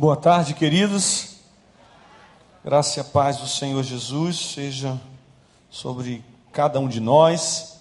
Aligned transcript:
Boa 0.00 0.14
tarde, 0.14 0.54
queridos. 0.54 1.38
Graça 2.64 3.00
e 3.00 3.02
paz 3.02 3.38
do 3.38 3.48
Senhor 3.48 3.82
Jesus 3.82 4.52
seja 4.54 4.96
sobre 5.68 6.24
cada 6.52 6.78
um 6.78 6.86
de 6.86 7.00
nós. 7.00 7.80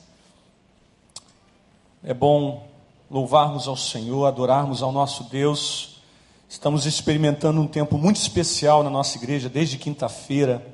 É 2.03 2.15
bom 2.15 2.67
louvarmos 3.07 3.67
ao 3.67 3.77
Senhor, 3.77 4.25
adorarmos 4.25 4.81
ao 4.81 4.91
nosso 4.91 5.25
Deus. 5.25 6.01
Estamos 6.49 6.87
experimentando 6.87 7.61
um 7.61 7.67
tempo 7.67 7.99
muito 7.99 8.15
especial 8.15 8.81
na 8.81 8.89
nossa 8.89 9.15
igreja 9.19 9.47
desde 9.47 9.77
quinta-feira. 9.77 10.65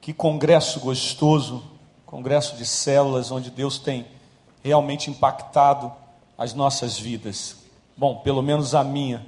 Que 0.00 0.12
congresso 0.12 0.78
gostoso, 0.78 1.64
congresso 2.06 2.54
de 2.54 2.64
células 2.64 3.32
onde 3.32 3.50
Deus 3.50 3.76
tem 3.80 4.06
realmente 4.62 5.10
impactado 5.10 5.90
as 6.38 6.54
nossas 6.54 6.96
vidas. 6.96 7.56
Bom, 7.96 8.18
pelo 8.18 8.40
menos 8.40 8.72
a 8.72 8.84
minha 8.84 9.26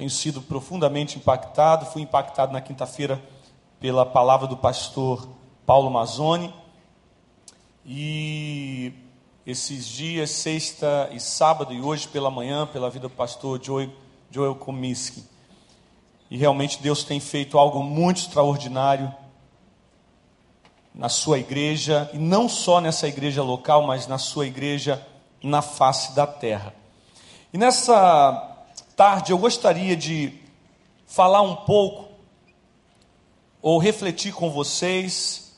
tenho 0.00 0.08
sido 0.08 0.40
profundamente 0.40 1.18
impactado. 1.18 1.84
Fui 1.84 2.00
impactado 2.00 2.54
na 2.54 2.60
quinta-feira 2.62 3.22
pela 3.78 4.06
palavra 4.06 4.46
do 4.46 4.56
pastor 4.56 5.28
Paulo 5.66 5.90
Mazzoni. 5.90 6.54
E 7.84 8.94
esses 9.46 9.86
dias, 9.86 10.30
sexta 10.30 11.10
e 11.12 11.20
sábado, 11.20 11.74
e 11.74 11.82
hoje 11.82 12.08
pela 12.08 12.30
manhã, 12.30 12.66
pela 12.66 12.88
vida 12.88 13.08
do 13.08 13.14
pastor 13.14 13.62
Joel, 13.62 13.90
Joel 14.30 14.54
Comiskey. 14.54 15.22
E 16.30 16.38
realmente 16.38 16.80
Deus 16.80 17.04
tem 17.04 17.20
feito 17.20 17.58
algo 17.58 17.82
muito 17.82 18.22
extraordinário 18.22 19.14
na 20.94 21.10
sua 21.10 21.38
igreja, 21.38 22.08
e 22.14 22.18
não 22.18 22.48
só 22.48 22.80
nessa 22.80 23.06
igreja 23.06 23.42
local, 23.42 23.86
mas 23.86 24.06
na 24.06 24.16
sua 24.16 24.46
igreja 24.46 25.06
na 25.42 25.60
face 25.60 26.14
da 26.14 26.26
terra. 26.26 26.74
E 27.52 27.58
nessa 27.58 28.49
tarde 29.00 29.32
eu 29.32 29.38
gostaria 29.38 29.96
de 29.96 30.30
falar 31.06 31.40
um 31.40 31.56
pouco, 31.56 32.10
ou 33.62 33.78
refletir 33.78 34.34
com 34.34 34.50
vocês, 34.50 35.56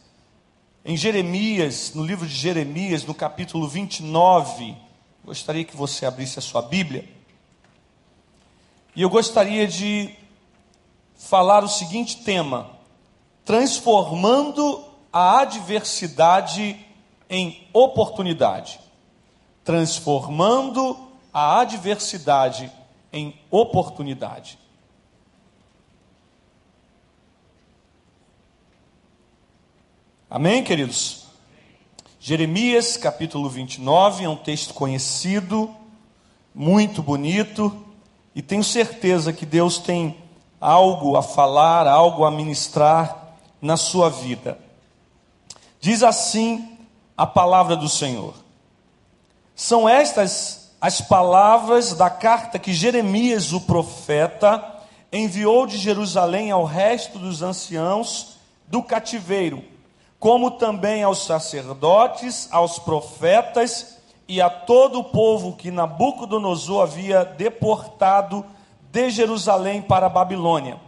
em 0.84 0.97
Jeremias, 0.97 1.93
no 1.93 2.05
livro 2.05 2.25
de 2.25 2.37
Jeremias, 2.37 3.05
no 3.05 3.12
capítulo 3.12 3.67
29. 3.67 4.77
Gostaria 5.25 5.65
que 5.65 5.77
você 5.77 6.07
abrisse 6.07 6.39
a 6.39 6.43
sua 6.43 6.62
Bíblia. 6.62 7.05
E 8.95 9.03
eu 9.03 9.11
gostaria 9.11 9.67
de 9.67 10.15
falar 11.17 11.65
o 11.65 11.69
seguinte 11.69 12.23
tema: 12.23 12.71
transformando 13.45 14.84
a 15.12 15.41
adversidade 15.41 16.79
em 17.29 17.67
oportunidade. 17.73 18.79
Transformando 19.65 20.97
a 21.34 21.59
adversidade 21.59 22.71
em 23.13 23.39
oportunidade. 23.51 24.59
Amém, 30.31 30.65
queridos? 30.65 31.27
Jeremias 32.19 32.97
capítulo 32.97 33.51
29 33.51 34.25
é 34.25 34.29
um 34.29 34.37
texto 34.37 34.73
conhecido, 34.73 35.75
muito 36.55 37.03
bonito, 37.03 37.85
e 38.35 38.41
tenho 38.41 38.65
certeza 38.65 39.33
que 39.33 39.45
Deus 39.45 39.79
tem 39.79 40.17
algo 40.61 41.17
a 41.17 41.23
falar, 41.23 41.87
algo 41.87 42.25
a 42.25 42.31
ministrar 42.31 43.35
na 43.61 43.77
sua 43.77 44.09
vida. 44.09 44.59
Diz 45.81 46.03
assim 46.03 46.79
a 47.17 47.27
palavra 47.27 47.77
do 47.77 47.89
Senhor: 47.89 48.35
São 49.55 49.89
estas 49.89 50.62
as 50.83 51.00
palavras 51.00 51.94
da 51.94 52.11
carta 52.11 52.58
que 52.58 52.72
Jeremias, 52.72 53.52
o 53.52 53.61
profeta, 53.61 54.80
enviou 55.12 55.64
de 55.64 55.78
Jerusalém 55.78 56.50
ao 56.50 56.64
resto 56.64 57.20
dos 57.20 57.41
anciãos 57.41 58.36
do 58.66 58.83
cativeiro, 58.83 59.62
como 60.19 60.50
também 60.50 61.05
aos 61.05 61.25
sacerdotes, 61.25 62.48
aos 62.50 62.81
profetas 62.81 63.97
e 64.26 64.41
a 64.41 64.50
todo 64.50 64.98
o 64.98 65.04
povo 65.04 65.54
que 65.54 65.71
Nabucodonosor 65.71 66.82
havia 66.82 67.25
deportado 67.25 68.44
de 68.91 69.09
Jerusalém 69.09 69.81
para 69.82 70.06
a 70.06 70.10
Babilônia. 70.10 70.81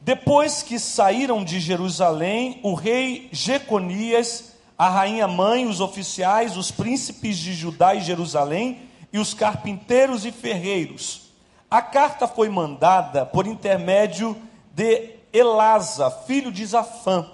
Depois 0.00 0.62
que 0.62 0.78
saíram 0.78 1.44
de 1.44 1.60
Jerusalém, 1.60 2.58
o 2.62 2.72
rei 2.72 3.28
Jeconias 3.32 4.56
a 4.78 4.88
rainha 4.88 5.26
mãe, 5.26 5.66
os 5.66 5.80
oficiais, 5.80 6.56
os 6.56 6.70
príncipes 6.70 7.36
de 7.36 7.52
Judá 7.52 7.96
e 7.96 8.00
Jerusalém 8.00 8.88
e 9.12 9.18
os 9.18 9.34
carpinteiros 9.34 10.24
e 10.24 10.30
ferreiros. 10.30 11.32
A 11.68 11.82
carta 11.82 12.28
foi 12.28 12.48
mandada 12.48 13.26
por 13.26 13.46
intermédio 13.48 14.40
de 14.72 15.16
Elasa, 15.32 16.10
filho 16.10 16.52
de 16.52 16.64
Zafã, 16.64 17.28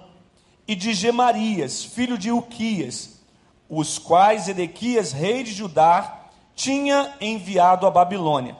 e 0.66 0.74
de 0.74 0.94
Gemarias, 0.94 1.84
filho 1.84 2.16
de 2.16 2.32
Uquias, 2.32 3.20
os 3.68 3.98
quais 3.98 4.48
Edequias, 4.48 5.12
rei 5.12 5.42
de 5.42 5.52
Judá, 5.52 6.22
tinha 6.54 7.14
enviado 7.20 7.86
à 7.86 7.90
Babilônia, 7.90 8.56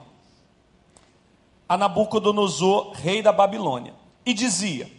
a 1.67 1.79
Nabucodonosor, 1.79 2.93
rei 2.93 3.23
da 3.23 3.33
Babilônia, 3.33 3.95
e 4.27 4.35
dizia: 4.35 4.91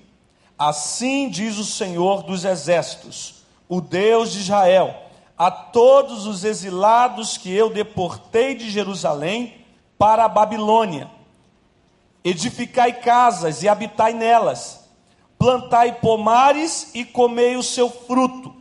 Assim 0.58 1.30
diz 1.30 1.60
o 1.60 1.66
Senhor 1.66 2.24
dos 2.24 2.44
exércitos: 2.44 3.45
o 3.68 3.82
Deus 3.82 4.32
de 4.32 4.40
Israel, 4.40 4.96
a 5.38 5.52
todos 5.52 6.26
os 6.26 6.44
exilados 6.44 7.38
que 7.38 7.52
eu 7.54 7.70
deportei 7.70 8.56
de 8.56 8.70
Jerusalém 8.70 9.66
para 9.98 10.26
a 10.26 10.30
Babilônia. 10.30 11.10
Edificai 12.24 12.94
casas 12.94 13.62
e 13.62 13.68
habitai 13.68 14.14
nelas, 14.14 14.88
plantai 15.38 15.94
pomares 16.00 16.92
e 16.94 17.04
comei 17.04 17.56
o 17.56 17.64
seu 17.64 17.90
fruto, 17.90 18.56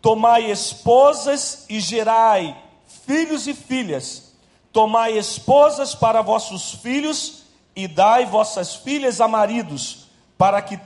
tomai 0.00 0.50
esposas 0.50 1.66
e 1.68 1.80
gerai 1.80 2.56
filhos 3.04 3.46
e 3.46 3.54
filhas, 3.54 4.34
tomai 4.72 5.18
esposas 5.18 5.94
para 5.94 6.22
vossos 6.22 6.72
filhos 6.74 7.42
e 7.74 7.86
dai 7.88 8.24
vossas 8.24 8.76
filhas 8.76 9.20
a 9.20 9.28
maridos, 9.28 10.06
para 10.38 10.62
que 10.62 10.78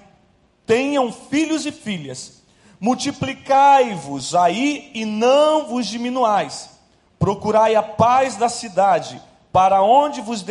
tenham 0.66 1.12
filhos 1.12 1.66
e 1.66 1.72
filhas 1.72 2.39
Multiplicai-vos 2.80 4.34
aí 4.34 4.90
e 4.94 5.04
não 5.04 5.66
vos 5.66 5.86
diminuais. 5.86 6.70
Procurai 7.18 7.74
a 7.74 7.82
paz 7.82 8.36
da 8.36 8.48
cidade, 8.48 9.20
para 9.52 9.82
onde 9.82 10.22
vos 10.22 10.42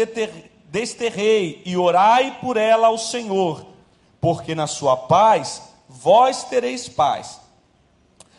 desterrei, 0.66 1.63
e 1.66 1.75
orai 1.75 2.38
por 2.39 2.56
ela 2.56 2.88
ao 2.88 3.00
Senhor, 3.00 3.66
porque 4.22 4.53
na 4.53 4.68
sua 4.68 4.95
paz 4.95 5.63
vós 5.89 6.44
tereis 6.44 6.88
paz. 6.88 7.41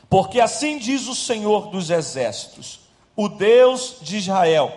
Porque 0.08 0.40
assim 0.40 0.78
diz 0.78 1.08
o 1.08 1.14
Senhor 1.14 1.66
dos 1.66 1.90
exércitos, 1.90 2.82
o 3.16 3.28
Deus 3.28 3.96
de 4.00 4.18
Israel: 4.18 4.72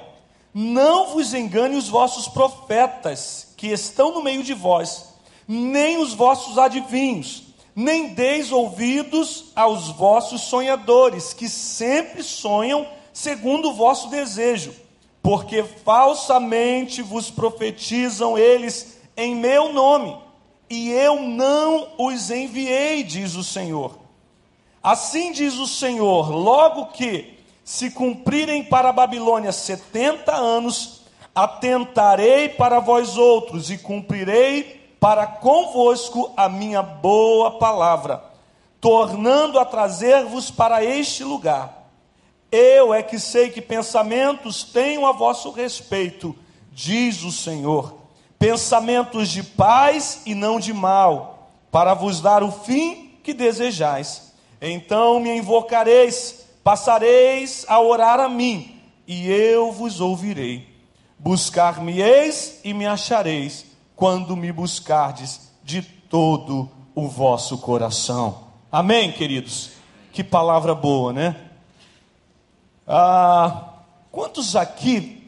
Não 0.52 1.14
vos 1.14 1.36
engane 1.36 1.76
os 1.76 1.88
vossos 1.88 2.28
profetas 2.28 3.54
que 3.56 3.68
estão 3.68 4.12
no 4.12 4.24
meio 4.24 4.42
de 4.42 4.56
vós, 4.56 5.10
nem 5.48 5.98
os 5.98 6.16
vossos 6.16 6.58
adivinhos 6.58 7.43
nem 7.76 8.14
deis 8.14 8.52
ouvidos 8.52 9.46
aos 9.56 9.90
vossos 9.90 10.42
sonhadores, 10.42 11.34
que 11.34 11.50
sempre 11.50 12.24
sonham 12.24 12.88
segundo 13.12 13.70
o 13.70 13.74
vosso 13.74 14.10
desejo, 14.10 14.74
porque 15.22 15.64
falsamente 15.64 17.02
vos 17.02 17.32
profetizam 17.32 18.38
eles 18.38 19.00
em 19.16 19.36
meu 19.36 19.72
nome, 19.72 20.18
e 20.70 20.92
eu 20.92 21.22
não 21.22 21.90
os 21.98 22.32
enviei, 22.32 23.04
diz 23.04 23.36
o 23.36 23.44
Senhor. 23.44 23.98
Assim 24.82 25.32
diz 25.32 25.56
o 25.56 25.68
Senhor: 25.68 26.30
logo 26.30 26.88
que 26.88 27.40
se 27.64 27.92
cumprirem 27.92 28.64
para 28.64 28.90
a 28.90 28.94
Babilônia 28.94 29.52
setenta 29.52 30.36
anos, 30.36 31.04
atentarei 31.34 32.50
para 32.50 32.80
vós 32.80 33.18
outros 33.18 33.70
e 33.72 33.78
cumprirei 33.78 34.83
para 35.04 35.28
convosco 35.28 36.32
a 36.38 36.48
minha 36.48 36.82
boa 36.82 37.60
palavra, 37.60 38.24
tornando 38.80 39.60
a 39.60 39.66
trazer-vos 39.66 40.50
para 40.50 40.82
este 40.82 41.26
lugar. 41.26 41.90
Eu 42.50 42.94
é 42.94 43.04
que 43.04 43.20
sei 43.20 43.50
que 43.50 43.62
pensamentos 43.62 44.64
tenho 44.64 45.06
a 45.06 45.12
vosso 45.12 45.52
respeito, 45.52 46.34
diz 46.72 47.22
o 47.22 47.34
Senhor, 47.34 47.96
pensamentos 48.40 49.28
de 49.28 49.44
paz 49.44 50.22
e 50.26 50.34
não 50.34 50.58
de 50.58 50.72
mal, 50.72 51.52
para 51.70 51.94
vos 51.94 52.22
dar 52.22 52.42
o 52.42 52.50
fim 52.50 53.20
que 53.22 53.34
desejais. 53.34 54.34
Então 54.62 55.20
me 55.20 55.36
invocareis, 55.36 56.46
passareis 56.64 57.66
a 57.68 57.78
orar 57.78 58.22
a 58.22 58.30
mim, 58.30 58.82
e 59.06 59.30
eu 59.30 59.70
vos 59.70 60.00
ouvirei. 60.00 60.66
Buscar-me-eis 61.20 62.62
e 62.64 62.74
me 62.74 62.88
achareis 62.88 63.73
quando 64.04 64.36
me 64.36 64.52
buscardes 64.52 65.50
de 65.64 65.82
todo 65.82 66.70
o 66.94 67.08
vosso 67.08 67.58
coração. 67.60 68.48
Amém, 68.70 69.14
queridos? 69.14 69.70
Que 70.12 70.22
palavra 70.22 70.76
boa, 70.76 71.14
né? 71.14 71.38
Ah, 72.86 73.76
quantos 74.12 74.58
aqui 74.58 75.26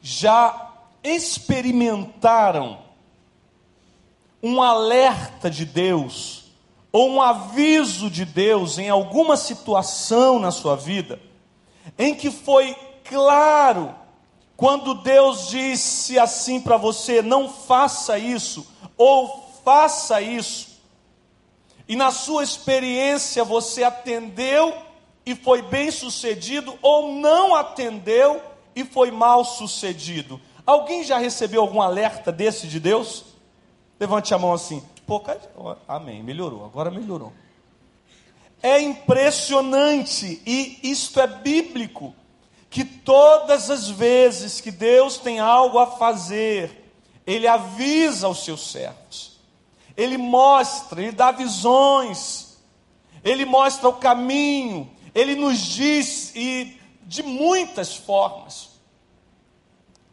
já 0.00 0.72
experimentaram 1.04 2.78
um 4.42 4.62
alerta 4.62 5.50
de 5.50 5.66
Deus 5.66 6.44
ou 6.90 7.10
um 7.10 7.20
aviso 7.20 8.08
de 8.08 8.24
Deus 8.24 8.78
em 8.78 8.88
alguma 8.88 9.36
situação 9.36 10.38
na 10.38 10.50
sua 10.50 10.74
vida, 10.74 11.20
em 11.98 12.14
que 12.14 12.30
foi 12.30 12.74
claro 13.04 13.94
quando 14.56 14.94
Deus 14.94 15.48
disse 15.48 16.18
assim 16.18 16.60
para 16.60 16.76
você: 16.76 17.20
não 17.20 17.48
faça 17.48 18.18
isso, 18.18 18.66
ou 18.96 19.50
faça 19.64 20.20
isso, 20.20 20.80
e 21.88 21.94
na 21.94 22.10
sua 22.10 22.42
experiência 22.42 23.44
você 23.44 23.84
atendeu 23.84 24.74
e 25.24 25.34
foi 25.34 25.62
bem 25.62 25.90
sucedido, 25.90 26.78
ou 26.80 27.12
não 27.12 27.54
atendeu 27.54 28.40
e 28.74 28.84
foi 28.84 29.10
mal 29.10 29.44
sucedido. 29.44 30.40
Alguém 30.64 31.04
já 31.04 31.18
recebeu 31.18 31.60
algum 31.60 31.80
alerta 31.80 32.32
desse 32.32 32.66
de 32.66 32.80
Deus? 32.80 33.24
Levante 33.98 34.34
a 34.34 34.38
mão 34.38 34.52
assim. 34.52 34.82
Pô, 35.06 35.22
amém, 35.86 36.22
melhorou, 36.22 36.64
agora 36.64 36.90
melhorou. 36.90 37.32
É 38.62 38.80
impressionante, 38.80 40.42
e 40.44 40.80
isto 40.82 41.20
é 41.20 41.26
bíblico, 41.26 42.14
que 42.68 42.84
todas 42.84 43.70
as 43.70 43.88
vezes 43.88 44.60
que 44.60 44.70
Deus 44.70 45.18
tem 45.18 45.38
algo 45.38 45.78
a 45.78 45.86
fazer, 45.86 46.92
Ele 47.26 47.46
avisa 47.46 48.28
os 48.28 48.44
seus 48.44 48.70
servos, 48.70 49.40
Ele 49.96 50.16
mostra, 50.16 51.00
Ele 51.00 51.12
dá 51.12 51.30
visões, 51.30 52.58
Ele 53.24 53.44
mostra 53.44 53.88
o 53.88 53.94
caminho, 53.94 54.90
Ele 55.14 55.34
nos 55.34 55.58
diz, 55.58 56.32
e 56.34 56.80
de 57.02 57.22
muitas 57.22 57.96
formas. 57.96 58.70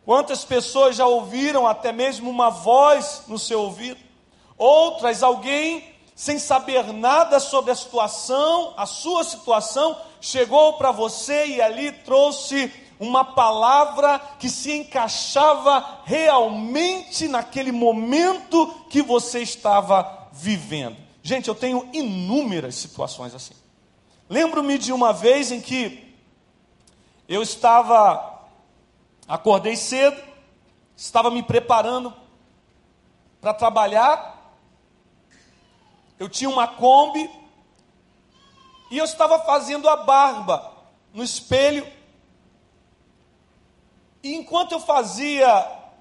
Quantas 0.05 0.43
pessoas 0.43 0.95
já 0.97 1.07
ouviram 1.07 1.65
até 1.65 1.91
mesmo 1.91 2.29
uma 2.29 2.49
voz 2.49 3.23
no 3.27 3.39
seu 3.39 3.61
ouvido? 3.61 3.99
Outras, 4.57 5.23
alguém 5.23 5.92
sem 6.15 6.37
saber 6.37 6.93
nada 6.93 7.39
sobre 7.39 7.71
a 7.71 7.75
situação, 7.75 8.73
a 8.77 8.85
sua 8.85 9.23
situação, 9.23 9.97
chegou 10.21 10.73
para 10.73 10.91
você 10.91 11.47
e 11.47 11.61
ali 11.61 11.91
trouxe 11.91 12.71
uma 12.99 13.25
palavra 13.25 14.19
que 14.39 14.49
se 14.49 14.71
encaixava 14.71 16.01
realmente 16.05 17.27
naquele 17.27 17.71
momento 17.71 18.67
que 18.89 19.01
você 19.01 19.41
estava 19.41 20.29
vivendo. 20.31 20.97
Gente, 21.21 21.47
eu 21.47 21.55
tenho 21.55 21.89
inúmeras 21.93 22.75
situações 22.75 23.33
assim. 23.33 23.55
Lembro-me 24.29 24.77
de 24.77 24.93
uma 24.93 25.11
vez 25.11 25.51
em 25.51 25.59
que 25.59 26.15
eu 27.27 27.41
estava 27.41 28.33
Acordei 29.27 29.75
cedo, 29.75 30.21
estava 30.95 31.31
me 31.31 31.41
preparando 31.41 32.13
para 33.39 33.53
trabalhar. 33.53 34.32
Eu 36.19 36.29
tinha 36.29 36.49
uma 36.49 36.67
Kombi 36.67 37.29
e 38.93 38.97
eu 38.97 39.05
estava 39.05 39.39
fazendo 39.39 39.89
a 39.89 39.95
barba 39.95 40.71
no 41.13 41.23
espelho. 41.23 41.85
E 44.21 44.35
enquanto 44.35 44.73
eu 44.73 44.79
fazia 44.79 45.47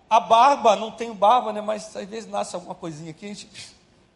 a 0.08 0.20
barba, 0.20 0.76
não 0.76 0.90
tenho 0.90 1.14
barba, 1.14 1.54
né? 1.54 1.62
Mas 1.62 1.96
às 1.96 2.06
vezes 2.06 2.28
nasce 2.28 2.54
alguma 2.54 2.74
coisinha 2.74 3.10
aqui, 3.10 3.28
gente, 3.28 3.48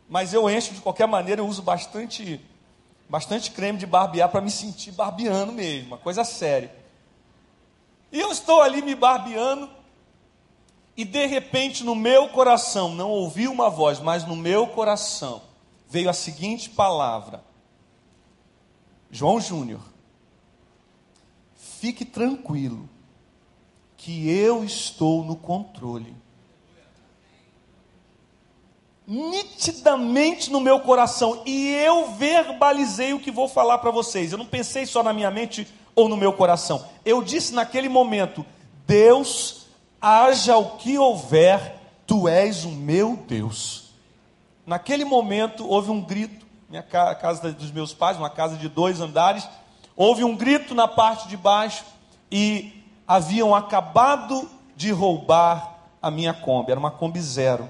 mas 0.06 0.34
eu 0.34 0.48
encho 0.50 0.74
de 0.74 0.82
qualquer 0.82 1.08
maneira, 1.08 1.40
eu 1.40 1.46
uso 1.46 1.62
bastante, 1.62 2.38
bastante 3.08 3.50
creme 3.50 3.78
de 3.78 3.86
barbear 3.86 4.28
para 4.28 4.42
me 4.42 4.50
sentir 4.50 4.92
barbeando 4.92 5.52
mesmo, 5.52 5.88
uma 5.88 5.98
coisa 5.98 6.22
séria. 6.22 6.70
E 8.12 8.20
eu 8.20 8.30
estou 8.30 8.60
ali 8.60 8.82
me 8.82 8.94
barbeando, 8.94 9.70
e 10.94 11.04
de 11.04 11.24
repente 11.24 11.82
no 11.82 11.94
meu 11.94 12.28
coração, 12.28 12.94
não 12.94 13.10
ouvi 13.10 13.48
uma 13.48 13.70
voz, 13.70 13.98
mas 13.98 14.22
no 14.24 14.36
meu 14.36 14.66
coração 14.66 15.45
veio 15.88 16.10
a 16.10 16.12
seguinte 16.12 16.70
palavra: 16.70 17.44
João 19.10 19.40
Júnior, 19.40 19.80
fique 21.54 22.04
tranquilo, 22.04 22.88
que 23.96 24.28
eu 24.28 24.64
estou 24.64 25.24
no 25.24 25.36
controle. 25.36 26.14
Nitidamente 29.06 30.50
no 30.50 30.60
meu 30.60 30.80
coração, 30.80 31.42
e 31.46 31.68
eu 31.74 32.10
verbalizei 32.12 33.12
o 33.12 33.20
que 33.20 33.30
vou 33.30 33.48
falar 33.48 33.78
para 33.78 33.92
vocês. 33.92 34.32
Eu 34.32 34.38
não 34.38 34.46
pensei 34.46 34.84
só 34.84 35.00
na 35.00 35.12
minha 35.12 35.30
mente 35.30 35.68
ou 35.94 36.08
no 36.08 36.16
meu 36.16 36.32
coração. 36.32 36.84
Eu 37.04 37.22
disse 37.22 37.54
naquele 37.54 37.88
momento: 37.88 38.44
Deus, 38.84 39.66
haja 40.00 40.56
o 40.56 40.76
que 40.76 40.98
houver, 40.98 41.80
tu 42.04 42.26
és 42.26 42.64
o 42.64 42.70
meu 42.70 43.16
Deus. 43.16 43.85
Naquele 44.66 45.04
momento 45.04 45.64
houve 45.68 45.92
um 45.92 46.02
grito, 46.02 46.44
minha 46.68 46.82
casa 46.82 47.52
dos 47.52 47.70
meus 47.70 47.94
pais, 47.94 48.16
uma 48.16 48.28
casa 48.28 48.56
de 48.56 48.68
dois 48.68 49.00
andares, 49.00 49.48
houve 49.94 50.24
um 50.24 50.36
grito 50.36 50.74
na 50.74 50.88
parte 50.88 51.28
de 51.28 51.36
baixo 51.36 51.84
e 52.30 52.82
haviam 53.06 53.54
acabado 53.54 54.50
de 54.74 54.90
roubar 54.90 55.76
a 56.02 56.10
minha 56.10 56.34
Kombi, 56.34 56.72
era 56.72 56.80
uma 56.80 56.90
Kombi 56.90 57.20
zero. 57.20 57.68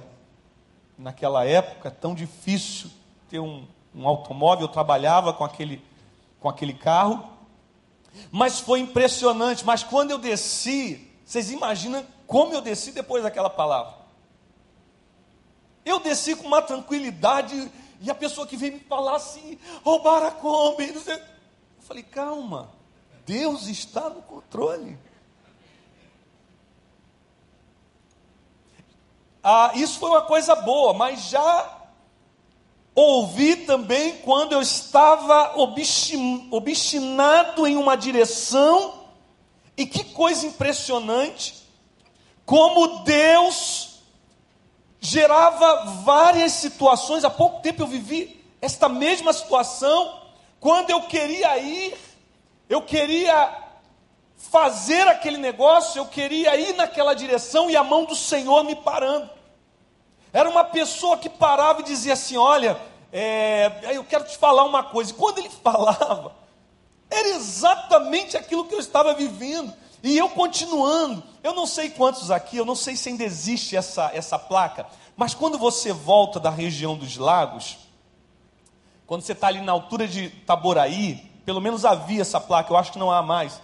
Naquela 0.98 1.44
época, 1.44 1.90
tão 1.90 2.14
difícil 2.14 2.90
ter 3.28 3.40
um, 3.40 3.66
um 3.94 4.08
automóvel, 4.08 4.64
eu 4.64 4.72
trabalhava 4.72 5.34
com 5.34 5.44
aquele, 5.44 5.84
com 6.40 6.48
aquele 6.48 6.72
carro, 6.72 7.22
mas 8.30 8.58
foi 8.58 8.80
impressionante. 8.80 9.64
Mas 9.66 9.82
quando 9.82 10.10
eu 10.10 10.18
desci, 10.18 11.12
vocês 11.22 11.50
imaginam 11.50 12.02
como 12.26 12.54
eu 12.54 12.62
desci 12.62 12.92
depois 12.92 13.22
daquela 13.22 13.50
palavra? 13.50 13.95
Eu 15.86 16.00
desci 16.00 16.36
com 16.36 16.46
uma 16.46 16.60
tranquilidade 16.60 17.72
e 18.00 18.10
a 18.10 18.14
pessoa 18.14 18.46
que 18.46 18.56
veio 18.56 18.74
me 18.74 18.80
falar 18.80 19.16
assim, 19.16 19.58
roubaram 19.82 20.26
a 20.26 20.30
Kombi. 20.32 20.92
Eu 20.92 21.22
falei, 21.80 22.02
calma, 22.02 22.70
Deus 23.24 23.68
está 23.68 24.10
no 24.10 24.20
controle. 24.20 24.98
Ah, 29.42 29.70
isso 29.76 29.98
foi 29.98 30.10
uma 30.10 30.22
coisa 30.22 30.56
boa, 30.56 30.92
mas 30.92 31.30
já 31.30 31.76
Ouvi 32.96 33.56
também 33.56 34.16
quando 34.22 34.52
eu 34.52 34.62
estava 34.62 35.52
obstinado 36.50 37.66
em 37.66 37.76
uma 37.76 37.94
direção, 37.94 39.04
e 39.76 39.84
que 39.84 40.02
coisa 40.02 40.46
impressionante, 40.46 41.68
como 42.46 43.04
Deus 43.04 43.95
gerava 45.00 45.84
várias 46.04 46.52
situações. 46.52 47.24
Há 47.24 47.30
pouco 47.30 47.60
tempo 47.60 47.82
eu 47.82 47.86
vivi 47.86 48.44
esta 48.60 48.88
mesma 48.88 49.32
situação, 49.32 50.22
quando 50.58 50.90
eu 50.90 51.02
queria 51.02 51.56
ir, 51.58 51.96
eu 52.68 52.82
queria 52.82 53.54
fazer 54.36 55.06
aquele 55.08 55.36
negócio, 55.36 55.98
eu 55.98 56.06
queria 56.06 56.56
ir 56.56 56.74
naquela 56.74 57.14
direção 57.14 57.70
e 57.70 57.76
a 57.76 57.84
mão 57.84 58.04
do 58.04 58.14
Senhor 58.14 58.64
me 58.64 58.74
parando. 58.74 59.30
Era 60.32 60.48
uma 60.48 60.64
pessoa 60.64 61.16
que 61.16 61.28
parava 61.28 61.80
e 61.80 61.84
dizia 61.84 62.14
assim: 62.14 62.36
Olha, 62.36 62.76
é, 63.12 63.70
eu 63.92 64.04
quero 64.04 64.24
te 64.24 64.36
falar 64.36 64.64
uma 64.64 64.82
coisa. 64.82 65.10
E 65.10 65.14
quando 65.14 65.38
ele 65.38 65.50
falava, 65.62 66.34
era 67.08 67.28
exatamente 67.28 68.36
aquilo 68.36 68.66
que 68.66 68.74
eu 68.74 68.80
estava 68.80 69.14
vivendo. 69.14 69.72
E 70.02 70.16
eu 70.16 70.28
continuando. 70.30 71.22
Eu 71.42 71.54
não 71.54 71.66
sei 71.66 71.90
quantos 71.90 72.30
aqui, 72.30 72.56
eu 72.56 72.64
não 72.64 72.76
sei 72.76 72.96
se 72.96 73.08
ainda 73.08 73.24
existe 73.24 73.76
essa, 73.76 74.10
essa 74.12 74.38
placa, 74.38 74.86
mas 75.16 75.34
quando 75.34 75.58
você 75.58 75.92
volta 75.92 76.38
da 76.38 76.50
região 76.50 76.96
dos 76.96 77.16
lagos, 77.16 77.78
quando 79.06 79.22
você 79.22 79.32
está 79.32 79.46
ali 79.46 79.60
na 79.60 79.72
altura 79.72 80.06
de 80.06 80.28
Taboraí, 80.28 81.30
pelo 81.44 81.60
menos 81.60 81.84
havia 81.84 82.22
essa 82.22 82.40
placa, 82.40 82.72
eu 82.72 82.76
acho 82.76 82.92
que 82.92 82.98
não 82.98 83.10
há 83.10 83.22
mais. 83.22 83.60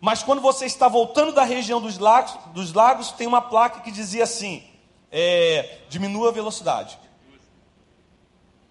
Mas 0.00 0.22
quando 0.22 0.42
você 0.42 0.66
está 0.66 0.88
voltando 0.88 1.32
da 1.32 1.44
região 1.44 1.80
dos 1.80 1.96
lagos, 1.98 2.36
dos 2.52 2.72
lagos 2.72 3.12
tem 3.12 3.26
uma 3.26 3.40
placa 3.40 3.80
que 3.80 3.90
dizia 3.90 4.24
assim: 4.24 4.62
é, 5.10 5.78
diminua 5.88 6.28
a 6.28 6.32
velocidade. 6.32 6.98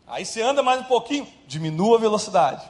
Aí 0.05 0.25
você 0.25 0.41
anda 0.41 0.61
mais 0.61 0.81
um 0.81 0.83
pouquinho, 0.83 1.27
diminua 1.47 1.97
a 1.97 1.99
velocidade. 1.99 2.69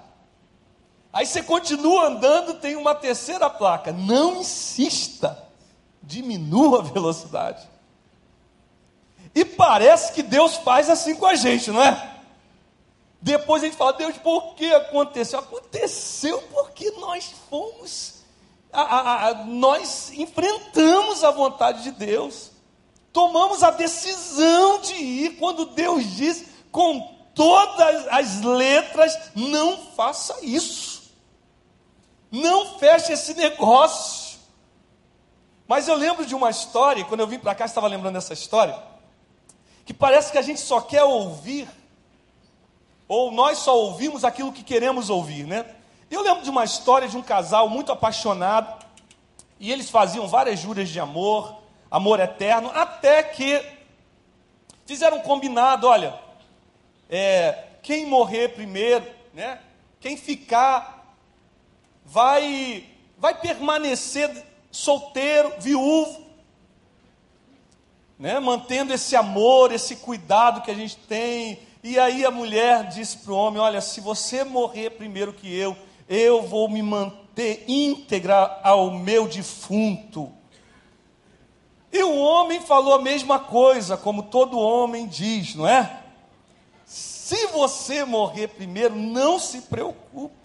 Aí 1.14 1.26
você 1.26 1.44
continua 1.44 2.08
andando, 2.08 2.56
tem 2.56 2.76
uma 2.76 2.96
terceira 2.96 3.50
placa. 3.50 3.94
Não 3.94 4.42
insista, 4.42 5.48
diminua 6.02 6.80
a 6.80 6.82
velocidade. 6.84 7.70
E 9.34 9.46
parece 9.46 10.12
que 10.14 10.24
Deus 10.24 10.58
faz 10.58 10.90
assim 10.90 11.16
com 11.16 11.28
a 11.28 11.36
gente, 11.36 11.72
não 11.72 11.82
é? 11.82 12.12
Depois 13.22 13.64
a 13.64 13.68
gente 13.68 13.78
fala, 13.78 13.94
Deus, 13.94 14.18
por 14.18 14.56
que 14.56 14.74
aconteceu? 14.74 15.40
Aconteceu 15.40 16.42
porque 16.52 16.92
nós 16.92 17.34
fomos, 17.50 18.16
a, 18.72 18.82
a, 18.82 19.28
a, 19.28 19.34
nós 19.46 20.12
enfrentamos 20.12 21.24
a 21.24 21.32
vontade 21.32 21.84
de 21.84 21.92
Deus 21.92 22.54
tomamos 23.14 23.62
a 23.62 23.70
decisão 23.70 24.82
de 24.82 24.96
ir 24.96 25.38
quando 25.38 25.68
Deus 25.68 26.16
diz 26.16 26.44
com 26.72 27.16
todas 27.36 28.08
as 28.08 28.42
letras: 28.42 29.18
não 29.36 29.78
faça 29.96 30.36
isso, 30.42 30.93
não 32.34 32.80
feche 32.80 33.14
esse 33.14 33.36
negócio. 33.36 34.40
Mas 35.68 35.88
eu 35.88 35.96
lembro 35.96 36.26
de 36.26 36.34
uma 36.34 36.50
história, 36.50 37.06
quando 37.06 37.20
eu 37.20 37.28
vim 37.28 37.38
para 37.38 37.54
cá, 37.54 37.66
estava 37.66 37.88
lembrando 37.88 38.16
dessa 38.16 38.34
história, 38.34 38.76
que 39.86 39.94
parece 39.94 40.32
que 40.32 40.40
a 40.40 40.42
gente 40.42 40.60
só 40.60 40.82
quer 40.82 41.04
ouvir, 41.04 41.70
ou 43.08 43.32
nós 43.32 43.60
só 43.60 43.78
ouvimos 43.78 44.26
aquilo 44.26 44.52
que 44.52 44.64
queremos 44.64 45.12
ouvir, 45.12 45.46
né? 45.46 45.64
Eu 46.10 46.24
lembro 46.24 46.44
de 46.44 46.50
uma 46.50 46.64
história 46.64 47.08
de 47.08 47.16
um 47.16 47.22
casal 47.22 47.70
muito 47.70 47.92
apaixonado, 47.92 48.84
e 49.60 49.72
eles 49.72 49.92
faziam 49.92 50.28
várias 50.28 50.60
juras 50.60 50.90
de 50.90 51.00
amor, 51.00 51.62
amor 51.90 52.20
eterno, 52.20 52.72
até 52.74 53.22
que 53.22 53.64
fizeram 54.88 55.18
um 55.18 55.22
combinado: 55.22 55.88
olha, 55.88 56.20
é, 57.08 57.66
quem 57.84 58.08
morrer 58.08 58.50
primeiro, 58.50 59.06
né? 59.34 59.60
Quem 60.00 60.18
ficar 60.18 60.93
vai 62.06 62.86
vai 63.18 63.40
permanecer 63.40 64.30
solteiro, 64.72 65.54
viúvo, 65.60 66.24
né? 68.20 68.40
Mantendo 68.40 68.94
esse 68.94 69.16
amor, 69.16 69.72
esse 69.72 69.98
cuidado 69.98 70.62
que 70.62 70.72
a 70.72 70.76
gente 70.76 70.98
tem. 70.98 71.60
E 71.84 72.00
aí 72.00 72.26
a 72.26 72.32
mulher 72.32 72.88
disse 72.88 73.18
para 73.18 73.34
o 73.34 73.36
homem: 73.36 73.60
Olha, 73.60 73.82
se 73.82 74.02
você 74.02 74.44
morrer 74.44 74.92
primeiro 74.92 75.34
que 75.34 75.54
eu, 75.54 75.76
eu 76.08 76.42
vou 76.42 76.70
me 76.70 76.82
manter 76.82 77.66
íntegra 77.68 78.60
ao 78.64 78.92
meu 78.92 79.28
defunto. 79.28 80.32
E 81.92 82.02
o 82.04 82.18
homem 82.18 82.60
falou 82.60 82.96
a 82.96 83.02
mesma 83.02 83.40
coisa, 83.40 83.96
como 83.96 84.24
todo 84.24 84.58
homem 84.58 85.08
diz, 85.08 85.54
não 85.54 85.68
é? 85.68 86.02
Se 86.86 87.48
você 87.48 88.04
morrer 88.04 88.48
primeiro, 88.48 88.96
não 88.96 89.38
se 89.38 89.62
preocupe, 89.62 90.43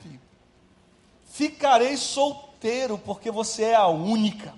ficarei 1.38 1.96
solteiro, 1.96 2.98
porque 2.98 3.30
você 3.30 3.66
é 3.66 3.76
a 3.76 3.86
única. 3.86 4.52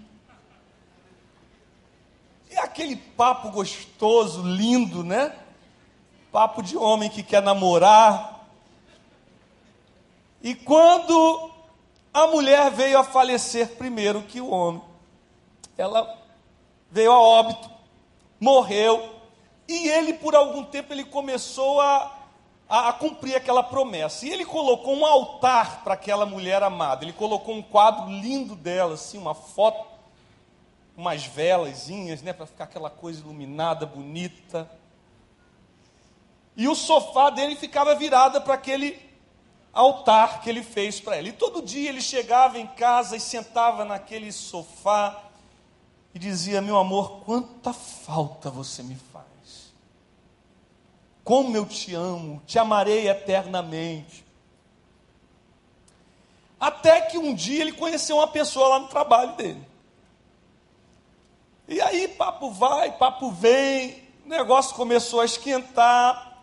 E 2.50 2.56
aquele 2.56 2.96
papo 2.96 3.50
gostoso, 3.50 4.42
lindo, 4.42 5.04
né? 5.04 5.36
Papo 6.32 6.62
de 6.62 6.78
homem 6.78 7.10
que 7.10 7.22
quer 7.22 7.42
namorar. 7.42 8.46
E 10.42 10.54
quando 10.54 11.50
a 12.14 12.26
mulher 12.28 12.70
veio 12.70 12.98
a 12.98 13.04
falecer 13.04 13.76
primeiro 13.76 14.22
que 14.22 14.40
o 14.40 14.48
homem, 14.48 14.82
ela 15.76 16.18
veio 16.90 17.12
a 17.12 17.20
óbito, 17.20 17.70
morreu, 18.40 19.20
e 19.68 19.86
ele 19.86 20.14
por 20.14 20.34
algum 20.34 20.64
tempo 20.64 20.94
ele 20.94 21.04
começou 21.04 21.78
a, 21.78 22.19
a, 22.70 22.90
a 22.90 22.92
cumprir 22.92 23.34
aquela 23.34 23.64
promessa. 23.64 24.24
E 24.24 24.30
ele 24.30 24.46
colocou 24.46 24.94
um 24.94 25.04
altar 25.04 25.82
para 25.82 25.94
aquela 25.94 26.24
mulher 26.24 26.62
amada. 26.62 27.04
Ele 27.04 27.12
colocou 27.12 27.56
um 27.56 27.62
quadro 27.62 28.08
lindo 28.08 28.54
dela, 28.54 28.94
assim, 28.94 29.18
uma 29.18 29.34
foto, 29.34 29.84
umas 30.96 31.24
velazinhas, 31.26 32.22
né, 32.22 32.32
para 32.32 32.46
ficar 32.46 32.64
aquela 32.64 32.88
coisa 32.88 33.20
iluminada, 33.20 33.84
bonita. 33.84 34.70
E 36.56 36.68
o 36.68 36.76
sofá 36.76 37.28
dele 37.30 37.56
ficava 37.56 37.94
virado 37.96 38.40
para 38.42 38.54
aquele 38.54 39.10
altar 39.72 40.40
que 40.40 40.48
ele 40.48 40.62
fez 40.62 41.00
para 41.00 41.16
ela. 41.16 41.28
E 41.28 41.32
todo 41.32 41.62
dia 41.62 41.88
ele 41.88 42.00
chegava 42.00 42.58
em 42.58 42.66
casa 42.68 43.16
e 43.16 43.20
sentava 43.20 43.84
naquele 43.84 44.30
sofá 44.30 45.24
e 46.14 46.18
dizia: 46.18 46.60
Meu 46.60 46.76
amor, 46.76 47.22
quanta 47.24 47.72
falta 47.72 48.50
você 48.50 48.82
me 48.82 48.94
faz. 48.94 49.09
Como 51.30 51.56
eu 51.56 51.64
te 51.64 51.94
amo, 51.94 52.42
te 52.44 52.58
amarei 52.58 53.08
eternamente. 53.08 54.26
Até 56.58 57.02
que 57.02 57.16
um 57.16 57.32
dia 57.32 57.60
ele 57.60 57.70
conheceu 57.70 58.16
uma 58.16 58.26
pessoa 58.26 58.66
lá 58.66 58.78
no 58.80 58.88
trabalho 58.88 59.36
dele. 59.36 59.64
E 61.68 61.80
aí, 61.80 62.08
papo 62.08 62.50
vai, 62.50 62.90
papo 62.90 63.30
vem, 63.30 64.02
o 64.26 64.28
negócio 64.28 64.74
começou 64.74 65.20
a 65.20 65.24
esquentar. 65.24 66.36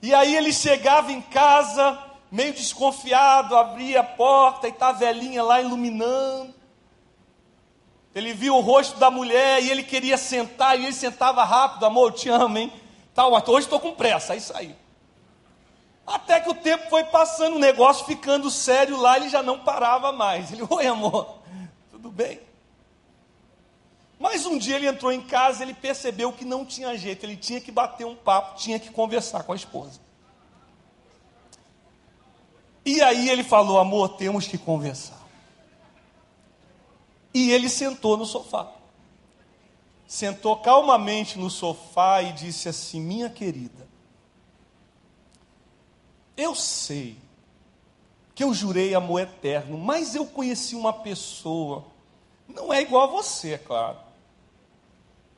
E 0.00 0.14
aí 0.14 0.36
ele 0.36 0.52
chegava 0.52 1.10
em 1.10 1.20
casa, 1.20 1.98
meio 2.30 2.52
desconfiado, 2.52 3.56
abria 3.56 4.02
a 4.02 4.04
porta 4.04 4.68
e 4.68 4.72
tá 4.72 4.90
a 4.90 4.92
velhinha 4.92 5.42
lá 5.42 5.60
iluminando. 5.60 6.54
Ele 8.14 8.32
viu 8.32 8.54
o 8.54 8.60
rosto 8.60 9.00
da 9.00 9.10
mulher 9.10 9.60
e 9.64 9.68
ele 9.68 9.82
queria 9.82 10.16
sentar, 10.16 10.78
e 10.78 10.84
ele 10.84 10.92
sentava 10.92 11.42
rápido, 11.42 11.84
amor, 11.84 12.12
eu 12.12 12.14
te 12.14 12.28
amo, 12.28 12.56
hein? 12.56 12.72
Tal, 13.18 13.32
hoje 13.32 13.66
estou 13.66 13.80
com 13.80 13.92
pressa, 13.92 14.34
aí 14.34 14.40
saiu. 14.40 14.76
Até 16.06 16.38
que 16.38 16.50
o 16.50 16.54
tempo 16.54 16.88
foi 16.88 17.02
passando, 17.02 17.56
o 17.56 17.58
negócio 17.58 18.06
ficando 18.06 18.48
sério 18.48 18.96
lá, 18.96 19.16
ele 19.16 19.28
já 19.28 19.42
não 19.42 19.58
parava 19.58 20.12
mais. 20.12 20.52
Ele, 20.52 20.62
oi 20.70 20.86
amor, 20.86 21.40
tudo 21.90 22.12
bem? 22.12 22.40
Mas 24.20 24.46
um 24.46 24.56
dia 24.56 24.76
ele 24.76 24.86
entrou 24.86 25.10
em 25.10 25.20
casa, 25.20 25.64
ele 25.64 25.74
percebeu 25.74 26.32
que 26.32 26.44
não 26.44 26.64
tinha 26.64 26.96
jeito, 26.96 27.26
ele 27.26 27.36
tinha 27.36 27.60
que 27.60 27.72
bater 27.72 28.06
um 28.06 28.14
papo, 28.14 28.56
tinha 28.56 28.78
que 28.78 28.88
conversar 28.88 29.42
com 29.42 29.52
a 29.52 29.56
esposa. 29.56 29.98
E 32.84 33.02
aí 33.02 33.28
ele 33.28 33.42
falou: 33.42 33.80
amor, 33.80 34.10
temos 34.10 34.46
que 34.46 34.56
conversar. 34.56 35.26
E 37.34 37.50
ele 37.50 37.68
sentou 37.68 38.16
no 38.16 38.24
sofá. 38.24 38.77
Sentou 40.08 40.56
calmamente 40.56 41.38
no 41.38 41.50
sofá 41.50 42.22
e 42.22 42.32
disse 42.32 42.66
assim: 42.66 42.98
Minha 42.98 43.28
querida, 43.28 43.86
eu 46.34 46.54
sei 46.54 47.18
que 48.34 48.42
eu 48.42 48.54
jurei 48.54 48.94
amor 48.94 49.20
eterno, 49.20 49.76
mas 49.76 50.14
eu 50.14 50.24
conheci 50.24 50.74
uma 50.74 50.94
pessoa, 50.94 51.84
não 52.48 52.72
é 52.72 52.80
igual 52.80 53.04
a 53.04 53.06
você, 53.06 53.52
é 53.52 53.58
claro, 53.58 53.98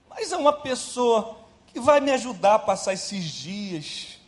mas 0.09 0.31
é 0.31 0.37
uma 0.37 0.53
pessoa 0.53 1.37
que 1.67 1.81
vai 1.81 2.01
me 2.01 2.13
ajudar 2.13 2.55
a 2.55 2.59
passar 2.61 2.93
esses 2.93 3.25
dias 3.25 4.21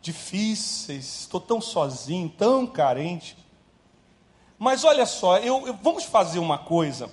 difíceis, 0.00 1.20
estou 1.20 1.40
tão 1.40 1.60
sozinho, 1.60 2.30
tão 2.30 2.66
carente. 2.66 3.36
Mas 4.58 4.84
olha 4.84 5.04
só, 5.04 5.36
eu, 5.36 5.66
eu, 5.66 5.74
vamos 5.82 6.04
fazer 6.04 6.38
uma 6.38 6.56
coisa. 6.56 7.10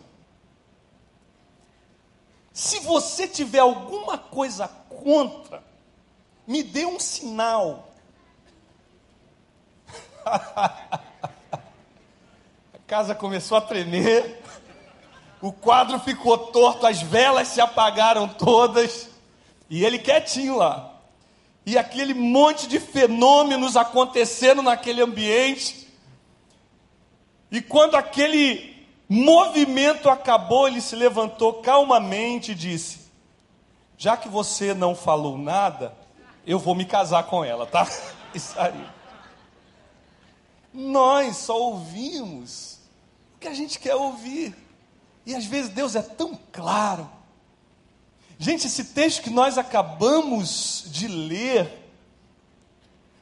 Se 2.54 2.80
você 2.82 3.28
tiver 3.28 3.60
alguma 3.60 4.16
coisa 4.16 4.68
contra, 4.68 5.64
me 6.46 6.62
dê 6.62 6.86
um 6.86 7.00
sinal. 7.00 7.92
a 10.24 10.90
casa 12.86 13.16
começou 13.16 13.58
a 13.58 13.62
tremer, 13.62 14.40
o 15.42 15.52
quadro 15.52 16.00
ficou 16.00 16.38
torto, 16.38 16.86
as 16.86 17.02
velas 17.02 17.48
se 17.48 17.60
apagaram 17.60 18.28
todas, 18.28 19.10
e 19.68 19.84
ele 19.84 19.98
quietinho 19.98 20.56
lá. 20.58 20.94
E 21.66 21.76
aquele 21.76 22.14
monte 22.14 22.68
de 22.68 22.80
fenômenos 22.80 23.76
acontecendo 23.76 24.62
naquele 24.62 25.02
ambiente. 25.02 25.90
E 27.50 27.62
quando 27.62 27.96
aquele 27.96 28.73
movimento 29.08 30.10
acabou, 30.10 30.68
ele 30.68 30.82
se 30.82 30.96
levantou 30.96 31.62
calmamente 31.62 32.52
e 32.52 32.56
disse: 32.56 33.12
Já 33.98 34.16
que 34.18 34.28
você 34.28 34.74
não 34.74 34.96
falou 34.96 35.38
nada, 35.38 35.96
eu 36.46 36.58
vou 36.60 36.76
me 36.76 36.86
casar 36.86 37.24
com 37.24 37.44
ela, 37.44 37.66
tá? 37.66 37.88
E 38.36 38.40
saiu. 38.40 38.88
Nós 40.74 41.38
só 41.38 41.56
ouvimos 41.56 42.80
o 43.36 43.40
que 43.40 43.48
a 43.48 43.54
gente 43.54 43.78
quer 43.78 43.94
ouvir. 43.94 44.56
E 45.24 45.36
às 45.36 45.46
vezes 45.46 45.70
Deus 45.70 45.96
é 45.96 46.02
tão 46.02 46.36
claro. 46.52 47.08
Gente, 48.40 48.66
esse 48.66 48.86
texto 48.86 49.22
que 49.22 49.30
nós 49.30 49.60
acabamos 49.60 50.86
de 50.88 51.08
ler 51.08 51.84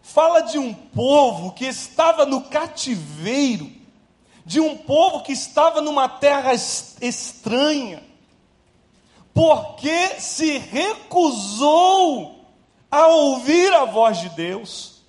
fala 0.01 0.41
de 0.41 0.57
um 0.57 0.73
povo 0.73 1.51
que 1.51 1.65
estava 1.65 2.25
no 2.25 2.43
cativeiro 2.43 3.80
de 4.45 4.59
um 4.59 4.77
povo 4.77 5.21
que 5.21 5.31
estava 5.31 5.81
numa 5.81 6.07
terra 6.07 6.53
estranha, 6.53 8.03
porque 9.33 10.19
se 10.19 10.57
recusou 10.57 12.45
a 12.89 13.07
ouvir 13.07 13.73
a 13.73 13.85
voz 13.85 14.19
de 14.19 14.29
Deus. 14.29 15.01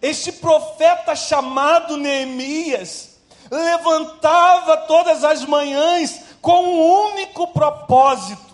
Este 0.00 0.30
profeta 0.30 1.16
chamado 1.16 1.96
Neemias 1.96 3.18
levantava 3.50 4.76
todas 4.78 5.24
as 5.24 5.44
manhãs 5.44 6.22
com 6.40 6.62
um 6.62 7.12
único 7.12 7.48
propósito, 7.48 8.49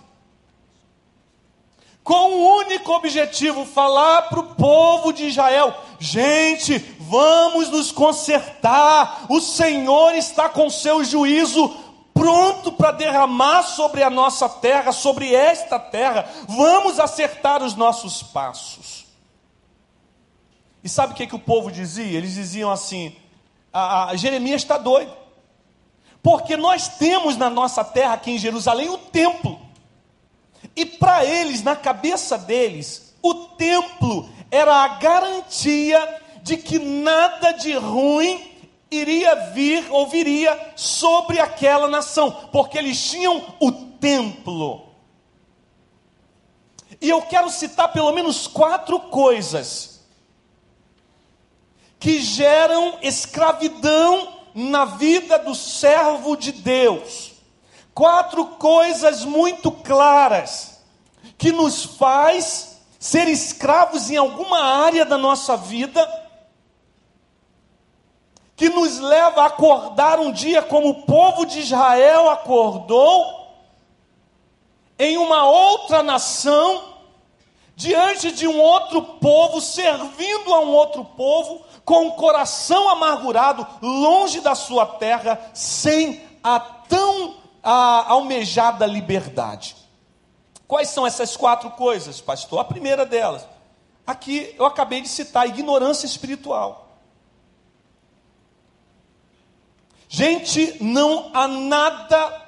com 2.06 2.36
um 2.36 2.56
único 2.58 2.92
objetivo: 2.92 3.66
falar 3.66 4.22
para 4.28 4.38
o 4.38 4.54
povo 4.54 5.12
de 5.12 5.24
Israel: 5.24 5.74
gente, 5.98 6.78
vamos 7.00 7.68
nos 7.68 7.90
consertar. 7.90 9.26
O 9.28 9.40
Senhor 9.40 10.14
está 10.14 10.48
com 10.48 10.70
seu 10.70 11.02
juízo 11.02 11.68
pronto 12.14 12.70
para 12.70 12.92
derramar 12.92 13.64
sobre 13.64 14.04
a 14.04 14.08
nossa 14.08 14.48
terra, 14.48 14.92
sobre 14.92 15.34
esta 15.34 15.80
terra. 15.80 16.30
Vamos 16.48 17.00
acertar 17.00 17.60
os 17.60 17.74
nossos 17.74 18.22
passos. 18.22 19.04
E 20.84 20.88
sabe 20.88 21.12
o 21.12 21.16
que, 21.16 21.26
que 21.26 21.34
o 21.34 21.40
povo 21.40 21.72
dizia? 21.72 22.16
Eles 22.16 22.34
diziam 22.34 22.70
assim: 22.70 23.16
a, 23.72 24.10
a 24.10 24.16
Jeremias 24.16 24.62
está 24.62 24.78
doido. 24.78 25.12
Porque 26.22 26.56
nós 26.56 26.86
temos 26.86 27.36
na 27.36 27.50
nossa 27.50 27.82
terra, 27.82 28.14
aqui 28.14 28.30
em 28.30 28.38
Jerusalém, 28.38 28.88
o 28.90 28.96
templo. 28.96 29.65
E 30.76 30.84
para 30.84 31.24
eles, 31.24 31.62
na 31.62 31.74
cabeça 31.74 32.36
deles, 32.36 33.14
o 33.22 33.34
templo 33.34 34.28
era 34.50 34.84
a 34.84 34.88
garantia 34.98 36.20
de 36.42 36.58
que 36.58 36.78
nada 36.78 37.52
de 37.52 37.72
ruim 37.72 38.52
iria 38.90 39.34
vir 39.52 39.86
ou 39.90 40.06
viria 40.06 40.74
sobre 40.76 41.40
aquela 41.40 41.88
nação, 41.88 42.30
porque 42.52 42.78
eles 42.78 43.02
tinham 43.10 43.42
o 43.58 43.72
templo. 43.72 44.86
E 47.00 47.08
eu 47.08 47.22
quero 47.22 47.50
citar 47.50 47.92
pelo 47.92 48.12
menos 48.12 48.46
quatro 48.46 49.00
coisas 49.00 50.04
que 51.98 52.20
geram 52.20 52.98
escravidão 53.02 54.34
na 54.54 54.84
vida 54.84 55.38
do 55.38 55.54
servo 55.54 56.36
de 56.36 56.52
Deus. 56.52 57.35
Quatro 57.96 58.44
coisas 58.58 59.24
muito 59.24 59.72
claras 59.72 60.84
que 61.38 61.50
nos 61.50 61.82
faz 61.82 62.82
ser 62.98 63.26
escravos 63.26 64.10
em 64.10 64.18
alguma 64.18 64.60
área 64.84 65.02
da 65.06 65.16
nossa 65.16 65.56
vida, 65.56 66.06
que 68.54 68.68
nos 68.68 68.98
leva 68.98 69.40
a 69.40 69.46
acordar 69.46 70.20
um 70.20 70.30
dia 70.30 70.60
como 70.60 70.90
o 70.90 71.02
povo 71.06 71.46
de 71.46 71.60
Israel 71.60 72.28
acordou 72.28 73.56
em 74.98 75.16
uma 75.16 75.46
outra 75.46 76.02
nação, 76.02 76.98
diante 77.74 78.30
de 78.30 78.46
um 78.46 78.60
outro 78.60 79.00
povo, 79.00 79.58
servindo 79.58 80.52
a 80.52 80.60
um 80.60 80.68
outro 80.68 81.02
povo, 81.02 81.64
com 81.82 82.08
o 82.08 82.12
coração 82.12 82.90
amargurado, 82.90 83.66
longe 83.80 84.42
da 84.42 84.54
sua 84.54 84.84
terra, 84.84 85.50
sem 85.54 86.22
a 86.44 86.60
tão 86.60 87.45
a, 87.66 88.12
almejada 88.12 88.86
liberdade. 88.86 89.76
Quais 90.66 90.88
são 90.88 91.06
essas 91.06 91.36
quatro 91.36 91.70
coisas, 91.72 92.20
pastor? 92.20 92.60
A 92.60 92.64
primeira 92.64 93.04
delas, 93.04 93.46
aqui 94.06 94.54
eu 94.58 94.64
acabei 94.64 95.02
de 95.02 95.08
citar, 95.08 95.46
ignorância 95.46 96.06
espiritual. 96.06 96.98
Gente, 100.08 100.82
não 100.82 101.30
há 101.34 101.46
nada 101.46 102.42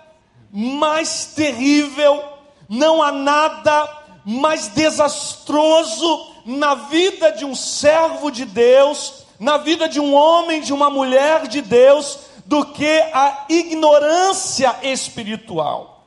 mais 0.50 1.26
terrível 1.34 2.38
não 2.68 3.02
há 3.02 3.10
nada 3.10 3.96
mais 4.24 4.68
desastroso 4.68 6.34
na 6.44 6.74
vida 6.74 7.32
de 7.32 7.44
um 7.44 7.54
servo 7.54 8.30
de 8.30 8.44
Deus, 8.44 9.24
na 9.40 9.56
vida 9.56 9.88
de 9.88 9.98
um 9.98 10.14
homem, 10.14 10.60
de 10.60 10.72
uma 10.72 10.90
mulher 10.90 11.46
de 11.46 11.62
Deus, 11.62 12.18
do 12.48 12.64
que 12.64 12.98
a 13.12 13.44
ignorância 13.50 14.74
espiritual. 14.82 16.06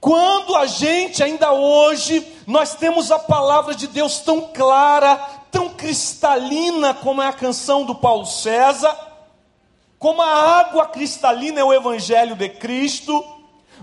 Quando 0.00 0.56
a 0.56 0.66
gente, 0.66 1.22
ainda 1.22 1.52
hoje, 1.52 2.26
nós 2.48 2.74
temos 2.74 3.12
a 3.12 3.18
palavra 3.20 3.72
de 3.72 3.86
Deus 3.86 4.18
tão 4.18 4.40
clara, 4.52 5.14
tão 5.52 5.68
cristalina, 5.68 6.92
como 6.92 7.22
é 7.22 7.28
a 7.28 7.32
canção 7.32 7.84
do 7.84 7.94
Paulo 7.94 8.26
César, 8.26 8.92
como 10.00 10.20
a 10.20 10.58
água 10.58 10.86
cristalina 10.86 11.60
é 11.60 11.64
o 11.64 11.72
Evangelho 11.72 12.34
de 12.34 12.48
Cristo, 12.48 13.24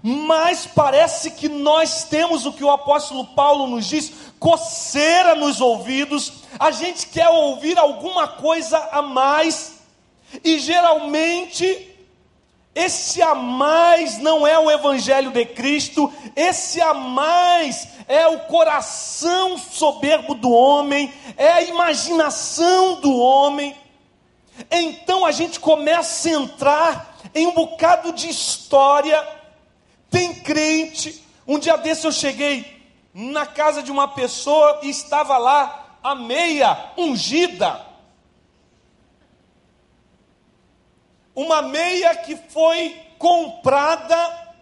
mas 0.04 0.68
parece 0.68 1.32
que 1.32 1.48
nós 1.48 2.04
temos 2.04 2.46
o 2.46 2.52
que 2.52 2.64
o 2.64 2.72
apóstolo 2.72 3.26
Paulo 3.28 3.68
nos 3.68 3.86
diz, 3.86 4.12
coceira 4.38 5.34
nos 5.34 5.62
ouvidos, 5.62 6.44
a 6.60 6.72
gente 6.72 7.08
quer 7.08 7.30
ouvir 7.30 7.78
alguma 7.78 8.28
coisa 8.28 8.78
a 8.92 9.02
mais, 9.02 9.77
e 10.44 10.60
geralmente 10.60 11.96
esse 12.76 13.22
a 13.22 13.34
mais 13.34 14.20
não 14.20 14.46
é 14.46 14.58
o 14.60 14.70
evangelho 14.70 15.32
de 15.32 15.46
Cristo, 15.46 16.14
esse 16.36 16.80
a 16.80 16.94
mais 16.94 17.88
é 18.08 18.28
o 18.28 18.42
coração 18.42 19.58
soberbo 19.58 20.36
do 20.36 20.52
homem, 20.52 21.12
é 21.36 21.50
a 21.50 21.62
imaginação 21.64 23.02
do 23.02 23.16
homem. 23.18 23.76
Então 24.70 25.26
a 25.26 25.32
gente 25.32 25.60
começa 25.60 26.30
a 26.30 26.34
entrar 26.34 27.18
em 27.34 27.48
um 27.48 27.54
bocado 27.54 28.14
de 28.14 28.30
história 28.30 29.38
tem 30.10 30.34
crente. 30.34 31.24
Um 31.48 31.60
dia 31.60 31.78
desse 31.78 32.06
eu 32.06 32.12
cheguei 32.12 32.84
na 33.14 33.46
casa 33.46 33.82
de 33.82 33.92
uma 33.92 34.08
pessoa 34.08 34.80
e 34.84 34.90
estava 34.90 35.38
lá 35.38 35.98
a 36.04 36.16
meia 36.16 36.92
ungida. 36.98 37.86
Uma 41.38 41.62
meia 41.62 42.16
que 42.16 42.36
foi 42.36 43.00
comprada. 43.20 44.56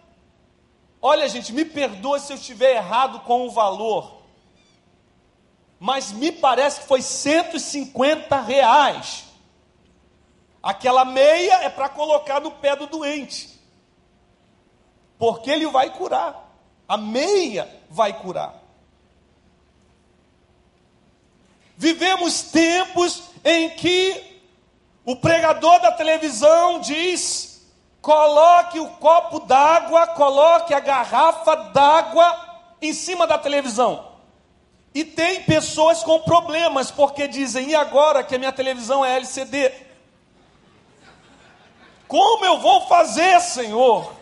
Olha, 1.00 1.28
gente, 1.28 1.52
me 1.52 1.64
perdoe 1.64 2.20
se 2.20 2.32
eu 2.32 2.36
estiver 2.36 2.76
errado 2.76 3.20
com 3.20 3.46
o 3.46 3.50
valor. 3.50 4.22
Mas 5.80 6.12
me 6.12 6.30
parece 6.30 6.80
que 6.80 6.86
foi 6.86 7.00
150 7.00 8.40
reais. 8.42 9.24
Aquela 10.62 11.04
meia 11.04 11.62
é 11.64 11.70
para 11.70 11.88
colocar 11.88 12.40
no 12.40 12.50
pé 12.50 12.76
do 12.76 12.86
doente 12.86 13.56
porque 15.18 15.50
ele 15.50 15.66
vai 15.66 15.90
curar. 15.90 16.44
A 16.88 16.96
meia 16.96 17.68
vai 17.90 18.12
curar. 18.20 18.62
Vivemos 21.76 22.42
tempos 22.42 23.22
em 23.44 23.70
que 23.70 24.35
o 25.06 25.14
pregador 25.14 25.80
da 25.80 25.92
televisão 25.92 26.80
diz: 26.80 27.64
coloque 28.02 28.80
o 28.80 28.88
copo 28.94 29.40
d'água, 29.40 30.08
coloque 30.08 30.74
a 30.74 30.80
garrafa 30.80 31.54
d'água 31.54 32.74
em 32.82 32.92
cima 32.92 33.26
da 33.26 33.38
televisão. 33.38 34.16
E 34.92 35.04
tem 35.04 35.44
pessoas 35.44 36.02
com 36.02 36.20
problemas, 36.22 36.90
porque 36.90 37.28
dizem: 37.28 37.68
e 37.68 37.74
agora 37.74 38.24
que 38.24 38.34
a 38.34 38.38
minha 38.38 38.52
televisão 38.52 39.04
é 39.04 39.14
LCD? 39.14 39.72
Como 42.08 42.44
eu 42.44 42.58
vou 42.58 42.86
fazer, 42.88 43.40
Senhor? 43.40 44.12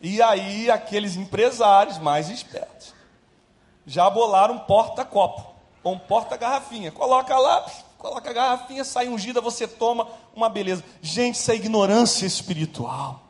E 0.00 0.20
aí 0.20 0.70
aqueles 0.70 1.16
empresários 1.16 1.98
mais 1.98 2.28
espertos 2.28 2.94
já 3.86 4.08
bolaram 4.08 4.54
um 4.54 4.58
porta-copo 4.58 5.54
ou 5.82 5.94
um 5.94 5.98
porta-garrafinha. 5.98 6.92
Coloca 6.92 7.36
lá, 7.38 7.66
coloca 8.00 8.30
a 8.30 8.32
garrafinha, 8.32 8.82
sai 8.82 9.08
ungida, 9.08 9.42
você 9.42 9.68
toma 9.68 10.08
uma 10.34 10.48
beleza. 10.48 10.82
Gente, 11.02 11.34
isso 11.34 11.52
é 11.52 11.54
ignorância 11.54 12.24
espiritual. 12.24 13.22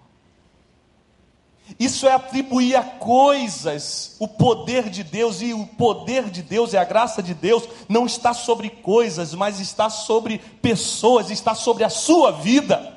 Isso 1.79 2.07
é 2.07 2.13
atribuir 2.13 2.77
a 2.77 2.83
coisas 2.83 4.17
o 4.21 4.29
poder 4.29 4.89
de 4.89 5.03
Deus, 5.03 5.43
e 5.43 5.53
o 5.53 5.67
poder 5.67 6.31
de 6.31 6.43
Deus 6.43 6.73
e 6.73 6.77
a 6.77 6.85
graça 6.85 7.23
de 7.23 7.35
Deus 7.35 7.69
não 7.89 8.07
está 8.07 8.33
sobre 8.33 8.71
coisas, 8.71 9.35
mas 9.35 9.61
está 9.61 9.91
sobre 9.91 10.39
pessoas, 10.39 11.31
está 11.31 11.55
sobre 11.55 11.83
a 11.83 11.91
sua 11.91 12.31
vida. 12.31 12.97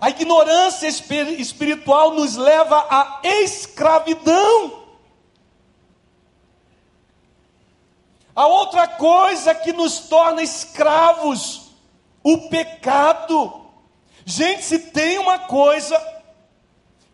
A 0.00 0.10
ignorância 0.10 0.86
espiritual 0.86 2.14
nos 2.14 2.36
leva 2.36 2.86
à 2.88 3.20
escravidão. 3.24 4.87
A 8.38 8.46
outra 8.46 8.86
coisa 8.86 9.52
que 9.52 9.72
nos 9.72 9.98
torna 9.98 10.44
escravos, 10.44 11.72
o 12.22 12.48
pecado. 12.48 13.66
Gente, 14.24 14.62
se 14.62 14.78
tem 14.78 15.18
uma 15.18 15.40
coisa 15.40 16.00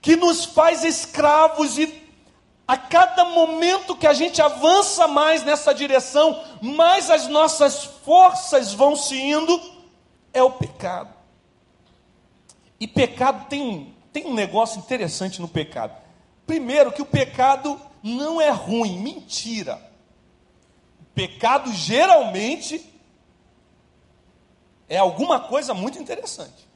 que 0.02 0.16
nos 0.16 0.44
faz 0.44 0.84
escravos 0.84 1.78
e 1.78 2.12
a 2.68 2.76
cada 2.76 3.24
momento 3.24 3.96
que 3.96 4.06
a 4.06 4.12
gente 4.12 4.42
avança 4.42 5.08
mais 5.08 5.42
nessa 5.42 5.74
direção, 5.74 6.44
mais 6.60 7.08
as 7.08 7.26
nossas 7.26 7.84
forças 7.84 8.74
vão 8.74 8.94
se 8.94 9.18
indo, 9.18 9.58
é 10.30 10.42
o 10.42 10.50
pecado. 10.50 11.14
E 12.78 12.86
pecado 12.86 13.46
tem 13.48 13.62
um, 13.62 13.94
tem 14.12 14.26
um 14.26 14.34
negócio 14.34 14.78
interessante 14.78 15.40
no 15.40 15.48
pecado. 15.48 15.96
Primeiro, 16.46 16.92
que 16.92 17.00
o 17.00 17.06
pecado 17.06 17.80
não 18.02 18.42
é 18.42 18.50
ruim, 18.50 18.98
mentira. 18.98 19.93
Pecado 21.14 21.72
geralmente 21.72 22.84
é 24.88 24.98
alguma 24.98 25.40
coisa 25.40 25.72
muito 25.72 25.98
interessante. 25.98 26.68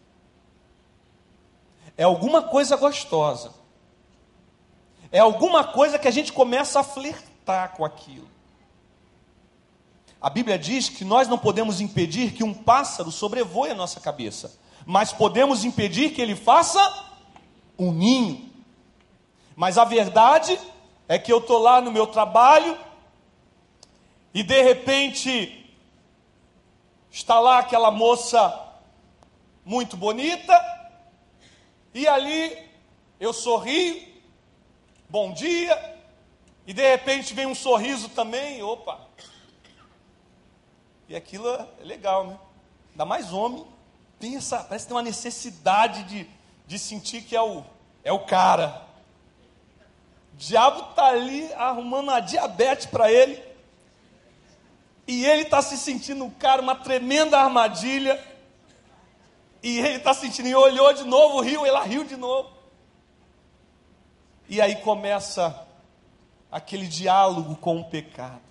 É 1.97 2.05
alguma 2.05 2.43
coisa 2.43 2.77
gostosa. 2.77 3.53
É 5.11 5.19
alguma 5.19 5.65
coisa 5.65 5.99
que 5.99 6.07
a 6.07 6.13
gente 6.13 6.33
começa 6.33 6.81
a 6.81 6.85
flertar 6.85 7.75
com 7.77 7.85
aquilo. 7.85 8.29
A 10.21 10.31
Bíblia 10.31 10.59
diz 10.59 10.89
que 10.89 11.05
nós 11.05 11.29
não 11.29 11.39
podemos 11.39 11.81
impedir 11.81 12.33
que 12.33 12.45
um 12.45 12.53
pássaro 12.53 13.11
sobrevoe 13.11 13.71
a 13.71 13.75
nossa 13.75 14.01
cabeça 14.01 14.59
mas 14.91 15.13
podemos 15.13 15.67
impedir 15.67 16.15
que 16.15 16.23
ele 16.23 16.35
faça 16.35 16.81
um 17.79 17.93
ninho. 17.93 18.51
Mas 19.55 19.77
a 19.77 19.85
verdade 19.85 20.59
é 21.07 21.19
que 21.19 21.31
eu 21.31 21.41
estou 21.41 21.59
lá 21.59 21.79
no 21.79 21.93
meu 21.93 22.07
trabalho 22.07 22.75
e 24.33 24.43
de 24.43 24.63
repente 24.63 25.59
Está 27.11 27.41
lá 27.41 27.59
aquela 27.59 27.91
moça 27.91 28.67
muito 29.65 29.97
bonita, 29.97 30.55
e 31.93 32.07
ali 32.07 32.57
eu 33.19 33.33
sorrio, 33.33 34.07
bom 35.09 35.33
dia, 35.33 35.97
e 36.67 36.73
de 36.73 36.83
repente 36.89 37.35
vem 37.35 37.47
um 37.47 37.55
sorriso 37.55 38.11
também, 38.11 38.63
opa. 38.63 39.01
E 41.09 41.17
aquilo 41.17 41.49
é 41.49 41.67
legal, 41.81 42.27
né? 42.27 42.39
Ainda 42.91 43.05
mais 43.07 43.33
homem, 43.33 43.67
essa, 44.37 44.63
parece 44.63 44.85
que 44.85 44.89
tem 44.89 44.97
uma 44.97 45.03
necessidade 45.03 46.05
de, 46.05 46.31
de 46.67 46.79
sentir 46.79 47.23
que 47.23 47.35
é 47.35 47.43
o, 47.43 47.65
é 48.05 48.13
o 48.13 48.21
cara. 48.27 48.87
O 50.35 50.37
diabo 50.37 50.91
está 50.91 51.07
ali 51.07 51.51
arrumando 51.55 52.11
uma 52.11 52.21
diabetes 52.21 52.87
para 52.87 53.11
ele. 53.11 53.48
E 55.09 55.25
ele 55.25 55.43
está 55.43 55.63
se 55.63 55.79
sentindo 55.79 56.27
o 56.27 56.31
cara, 56.31 56.61
uma 56.61 56.77
tremenda 56.77 57.39
armadilha. 57.39 58.23
E 59.63 59.79
ele 59.79 59.97
está 59.97 60.13
sentindo, 60.13 60.49
e 60.49 60.55
olhou 60.55 60.93
de 60.93 61.03
novo, 61.05 61.41
riu, 61.41 61.65
ela 61.65 61.83
riu 61.83 62.05
de 62.05 62.15
novo. 62.15 62.51
E 64.47 64.61
aí 64.61 64.77
começa 64.77 65.67
aquele 66.53 66.87
diálogo 66.87 67.57
com 67.57 67.81
o 67.81 67.85
pecado. 67.87 68.43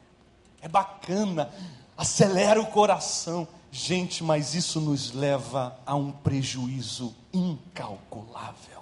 É 0.60 0.68
bacana, 0.68 1.54
acelera 1.96 2.60
o 2.60 2.66
coração. 2.66 3.48
Gente, 3.72 4.24
mas 4.24 4.56
isso 4.56 4.82
nos 4.82 5.12
leva 5.12 5.80
a 5.86 5.94
um 5.94 6.12
prejuízo 6.12 7.16
incalculável. 7.32 8.82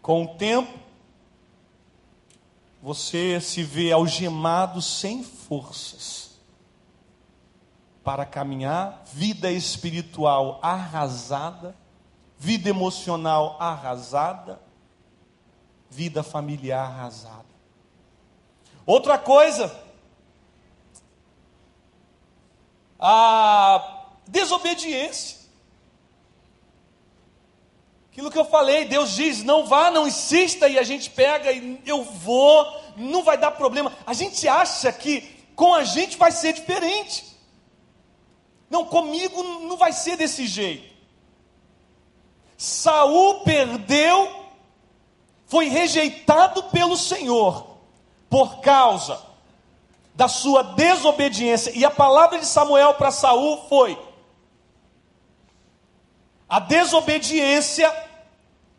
Com 0.00 0.24
o 0.24 0.34
tempo, 0.34 0.76
você 2.82 3.40
se 3.40 3.62
vê 3.62 3.92
algemado 3.92 4.82
sem 4.82 5.22
forças 5.22 6.32
para 8.02 8.26
caminhar, 8.26 9.04
vida 9.12 9.52
espiritual 9.52 10.58
arrasada, 10.60 11.76
vida 12.36 12.68
emocional 12.68 13.56
arrasada, 13.60 14.60
vida 15.88 16.24
familiar 16.24 16.84
arrasada. 16.90 17.46
Outra 18.84 19.16
coisa, 19.16 19.72
a 22.98 24.08
desobediência. 24.26 25.41
Aquilo 28.12 28.30
que 28.30 28.38
eu 28.38 28.44
falei, 28.44 28.84
Deus 28.84 29.16
diz: 29.16 29.42
não 29.42 29.64
vá, 29.64 29.90
não 29.90 30.06
insista, 30.06 30.68
e 30.68 30.78
a 30.78 30.82
gente 30.82 31.08
pega 31.08 31.50
e 31.50 31.80
eu 31.86 32.04
vou, 32.04 32.80
não 32.94 33.22
vai 33.22 33.38
dar 33.38 33.52
problema. 33.52 33.90
A 34.06 34.12
gente 34.12 34.46
acha 34.46 34.92
que 34.92 35.22
com 35.56 35.74
a 35.74 35.82
gente 35.82 36.18
vai 36.18 36.30
ser 36.30 36.52
diferente. 36.52 37.24
Não, 38.68 38.84
comigo 38.84 39.42
não 39.42 39.78
vai 39.78 39.92
ser 39.92 40.16
desse 40.16 40.46
jeito. 40.46 40.92
Saul 42.58 43.40
perdeu, 43.40 44.46
foi 45.46 45.68
rejeitado 45.68 46.64
pelo 46.64 46.98
Senhor 46.98 47.78
por 48.28 48.60
causa 48.60 49.20
da 50.14 50.28
sua 50.28 50.62
desobediência. 50.62 51.72
E 51.74 51.82
a 51.82 51.90
palavra 51.90 52.38
de 52.38 52.46
Samuel 52.46 52.92
para 52.94 53.10
Saul 53.10 53.66
foi: 53.70 53.98
a 56.52 56.58
desobediência 56.58 57.90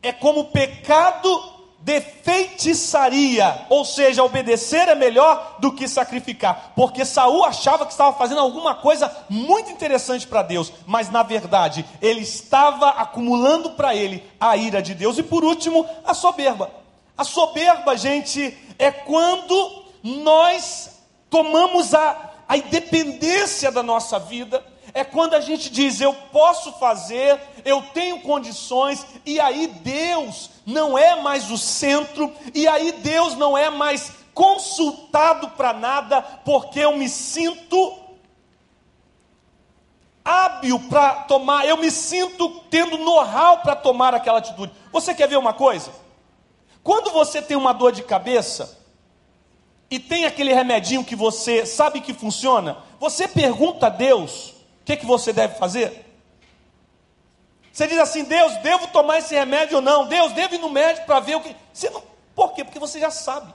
é 0.04 0.12
como 0.12 0.46
pecado 0.46 1.54
de 1.80 2.00
feitiçaria, 2.00 3.66
ou 3.68 3.84
seja, 3.84 4.24
obedecer 4.24 4.88
é 4.88 4.94
melhor 4.94 5.56
do 5.58 5.72
que 5.74 5.88
sacrificar, 5.88 6.72
porque 6.76 7.04
Saul 7.04 7.44
achava 7.44 7.88
que 7.88 7.92
estava 7.92 8.16
fazendo 8.16 8.42
alguma 8.42 8.76
coisa 8.76 9.12
muito 9.28 9.72
interessante 9.72 10.28
para 10.28 10.44
Deus, 10.44 10.72
mas 10.86 11.10
na 11.10 11.24
verdade 11.24 11.84
ele 12.00 12.22
estava 12.22 12.90
acumulando 12.90 13.72
para 13.72 13.96
ele 13.96 14.24
a 14.40 14.56
ira 14.56 14.80
de 14.80 14.94
Deus. 14.94 15.18
E 15.18 15.24
por 15.24 15.44
último, 15.44 15.84
a 16.06 16.14
soberba. 16.14 16.70
A 17.18 17.24
soberba, 17.24 17.98
gente, 17.98 18.56
é 18.78 18.92
quando 18.92 19.84
nós 20.04 20.92
tomamos 21.28 21.96
a, 21.96 22.34
a 22.48 22.56
independência 22.56 23.72
da 23.72 23.82
nossa 23.82 24.20
vida 24.20 24.64
é 24.94 25.04
quando 25.04 25.34
a 25.34 25.42
gente 25.42 25.70
diz 25.70 26.00
eu 26.00 26.14
posso 26.14 26.74
fazer, 26.74 27.40
eu 27.66 27.82
tenho 27.94 28.22
condições, 28.22 29.06
e 29.26 29.40
aí 29.40 29.68
Deus 29.68 30.52
não 30.66 30.98
é 30.98 31.22
mais 31.22 31.50
o 31.50 31.58
centro, 31.58 32.32
e 32.54 32.68
aí 32.68 32.92
Deus 32.92 33.36
não 33.36 33.58
é 33.58 33.70
mais 33.70 34.12
consultado 34.34 35.50
para 35.50 35.74
nada, 35.74 36.22
porque 36.22 36.80
eu 36.80 36.96
me 36.96 37.10
sinto 37.10 38.00
hábil 40.24 40.80
para 40.90 41.16
tomar, 41.24 41.66
eu 41.66 41.78
me 41.78 41.92
sinto 41.92 42.62
tendo 42.70 42.98
know-how 42.98 43.60
para 43.60 43.76
tomar 43.76 44.14
aquela 44.14 44.38
atitude. 44.38 44.72
Você 44.92 45.14
quer 45.14 45.28
ver 45.28 45.38
uma 45.38 45.54
coisa? 45.54 45.92
Quando 46.84 47.12
você 47.12 47.42
tem 47.42 47.58
uma 47.58 47.74
dor 47.74 47.92
de 47.92 48.04
cabeça, 48.04 48.80
e 49.90 50.00
tem 50.00 50.26
aquele 50.26 50.54
remedinho 50.54 51.04
que 51.04 51.16
você 51.16 51.68
sabe 51.68 52.02
que 52.02 52.14
funciona, 52.14 52.78
você 53.00 53.28
pergunta 53.28 53.88
a 53.88 53.90
Deus 53.90 54.54
o 54.84 54.86
que, 54.86 54.98
que 54.98 55.06
você 55.06 55.32
deve 55.32 55.56
fazer? 55.56 56.06
Você 57.72 57.88
diz 57.88 57.98
assim, 57.98 58.26
Deus, 58.26 58.58
devo 58.58 58.88
tomar 58.90 59.20
esse 59.20 59.34
remédio 59.34 59.78
ou 59.78 59.82
não? 59.82 60.06
Deus, 60.08 60.34
devo 60.34 60.56
ir 60.56 60.60
no 60.60 60.70
médico 60.70 61.06
para 61.06 61.22
ver 61.22 61.38
o 61.38 61.42
que. 61.42 61.56
Você 61.72 61.90
não... 61.90 62.04
Por 62.36 62.54
quê? 62.54 62.66
Porque 62.66 62.80
você 62.80 63.00
já 63.00 63.10
sabe. 63.10 63.54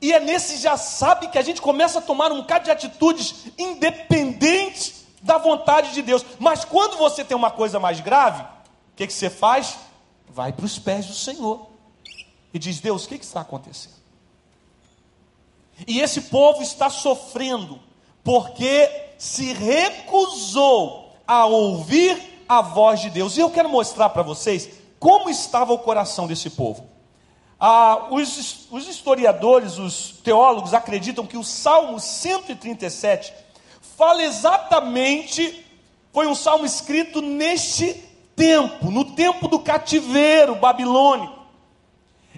E 0.00 0.12
é 0.12 0.18
nesse 0.18 0.56
já 0.56 0.76
sabe 0.78 1.28
que 1.28 1.38
a 1.38 1.42
gente 1.42 1.60
começa 1.60 1.98
a 1.98 2.02
tomar 2.02 2.32
um 2.32 2.38
bocado 2.38 2.64
de 2.64 2.70
atitudes 2.70 3.44
independentes 3.58 5.04
da 5.20 5.36
vontade 5.36 5.92
de 5.92 6.00
Deus. 6.00 6.24
Mas 6.38 6.64
quando 6.64 6.96
você 6.96 7.22
tem 7.22 7.36
uma 7.36 7.50
coisa 7.50 7.78
mais 7.78 8.00
grave, 8.00 8.42
o 8.42 8.96
que, 8.96 9.06
que 9.06 9.12
você 9.12 9.28
faz? 9.28 9.76
Vai 10.28 10.50
para 10.50 10.64
os 10.64 10.78
pés 10.78 11.06
do 11.06 11.14
Senhor 11.14 11.68
e 12.54 12.58
diz: 12.58 12.80
Deus, 12.80 13.04
o 13.04 13.08
que, 13.08 13.18
que 13.18 13.24
está 13.24 13.42
acontecendo? 13.42 13.96
E 15.86 16.00
esse 16.00 16.22
povo 16.22 16.62
está 16.62 16.88
sofrendo, 16.88 17.78
porque 18.24 19.05
se 19.18 19.52
recusou 19.52 21.16
a 21.26 21.46
ouvir 21.46 22.44
a 22.48 22.60
voz 22.60 23.00
de 23.00 23.10
Deus. 23.10 23.36
E 23.36 23.40
eu 23.40 23.50
quero 23.50 23.68
mostrar 23.68 24.10
para 24.10 24.22
vocês 24.22 24.68
como 24.98 25.28
estava 25.28 25.72
o 25.72 25.78
coração 25.78 26.26
desse 26.26 26.50
povo. 26.50 26.86
Ah, 27.58 28.08
os, 28.10 28.66
os 28.70 28.86
historiadores, 28.86 29.78
os 29.78 30.12
teólogos 30.22 30.74
acreditam 30.74 31.26
que 31.26 31.38
o 31.38 31.44
Salmo 31.44 31.98
137 31.98 33.32
fala 33.96 34.22
exatamente, 34.22 35.64
foi 36.12 36.26
um 36.26 36.34
salmo 36.34 36.66
escrito 36.66 37.22
neste 37.22 37.94
tempo, 38.34 38.90
no 38.90 39.04
tempo 39.04 39.48
do 39.48 39.58
cativeiro 39.58 40.54
babilônico. 40.56 41.34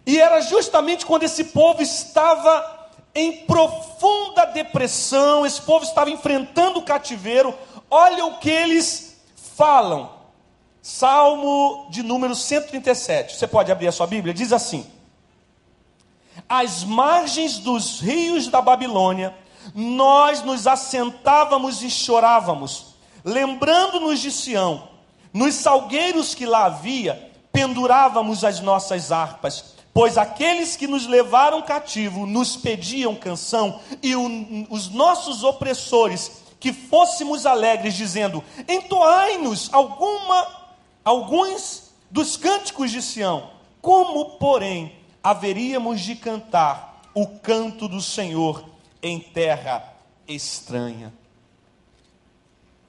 E 0.07 0.19
era 0.19 0.41
justamente 0.41 1.05
quando 1.05 1.25
esse 1.25 1.45
povo 1.45 1.83
estava 1.83 2.78
em 3.15 3.45
profunda 3.47 4.45
depressão, 4.47 5.45
esse 5.45 5.61
povo 5.61 5.85
estava 5.85 6.11
enfrentando 6.11 6.79
o 6.79 6.83
cativeiro. 6.83 7.55
Olha 7.91 8.25
o 8.27 8.39
que 8.39 8.51
eles 8.51 9.21
falam. 9.57 10.11
Salmo 10.81 11.89
de 11.91 12.03
número 12.03 12.35
137. 12.35 13.37
Você 13.37 13.47
pode 13.47 13.73
abrir 13.73 13.89
a 13.89 13.93
sua 13.93 14.07
Bíblia? 14.07 14.33
Diz 14.33 14.53
assim: 14.53 14.87
Às 16.49 16.85
margens 16.85 17.59
dos 17.59 18.01
rios 18.01 18.49
da 18.49 18.63
Babilônia, 18.63 19.35
nós 19.75 20.43
nos 20.43 20.67
assentávamos 20.67 21.83
e 21.83 21.91
chorávamos, 21.91 22.95
lembrando-nos 23.25 24.21
de 24.21 24.31
Sião. 24.31 24.89
Nos 25.33 25.55
salgueiros 25.55 26.35
que 26.35 26.47
lá 26.47 26.65
havia, 26.65 27.33
pendurávamos 27.53 28.45
as 28.45 28.61
nossas 28.61 29.13
harpas 29.13 29.78
Pois 29.99 30.17
aqueles 30.17 30.77
que 30.77 30.87
nos 30.87 31.09
levaram 31.09 31.61
cativo 31.61 32.25
nos 32.25 32.57
pediam 32.57 33.17
canção, 33.17 33.81
e 34.01 34.15
o, 34.15 34.29
os 34.71 34.89
nossos 34.91 35.43
opressores 35.43 36.41
que 36.61 36.73
fôssemos 36.73 37.45
alegres, 37.45 37.95
dizendo: 37.95 38.45
Entoai-nos 38.69 39.69
alguma, 39.75 40.71
alguns 41.05 41.91
dos 42.09 42.37
cânticos 42.37 42.93
de 42.93 43.03
Sião. 43.03 43.51
Como, 43.83 44.39
porém, 44.39 44.95
haveríamos 45.21 46.01
de 46.01 46.15
cantar 46.15 47.03
o 47.13 47.27
canto 47.27 47.89
do 47.89 48.01
Senhor 48.01 48.65
em 49.03 49.19
terra 49.19 49.97
estranha? 50.29 51.13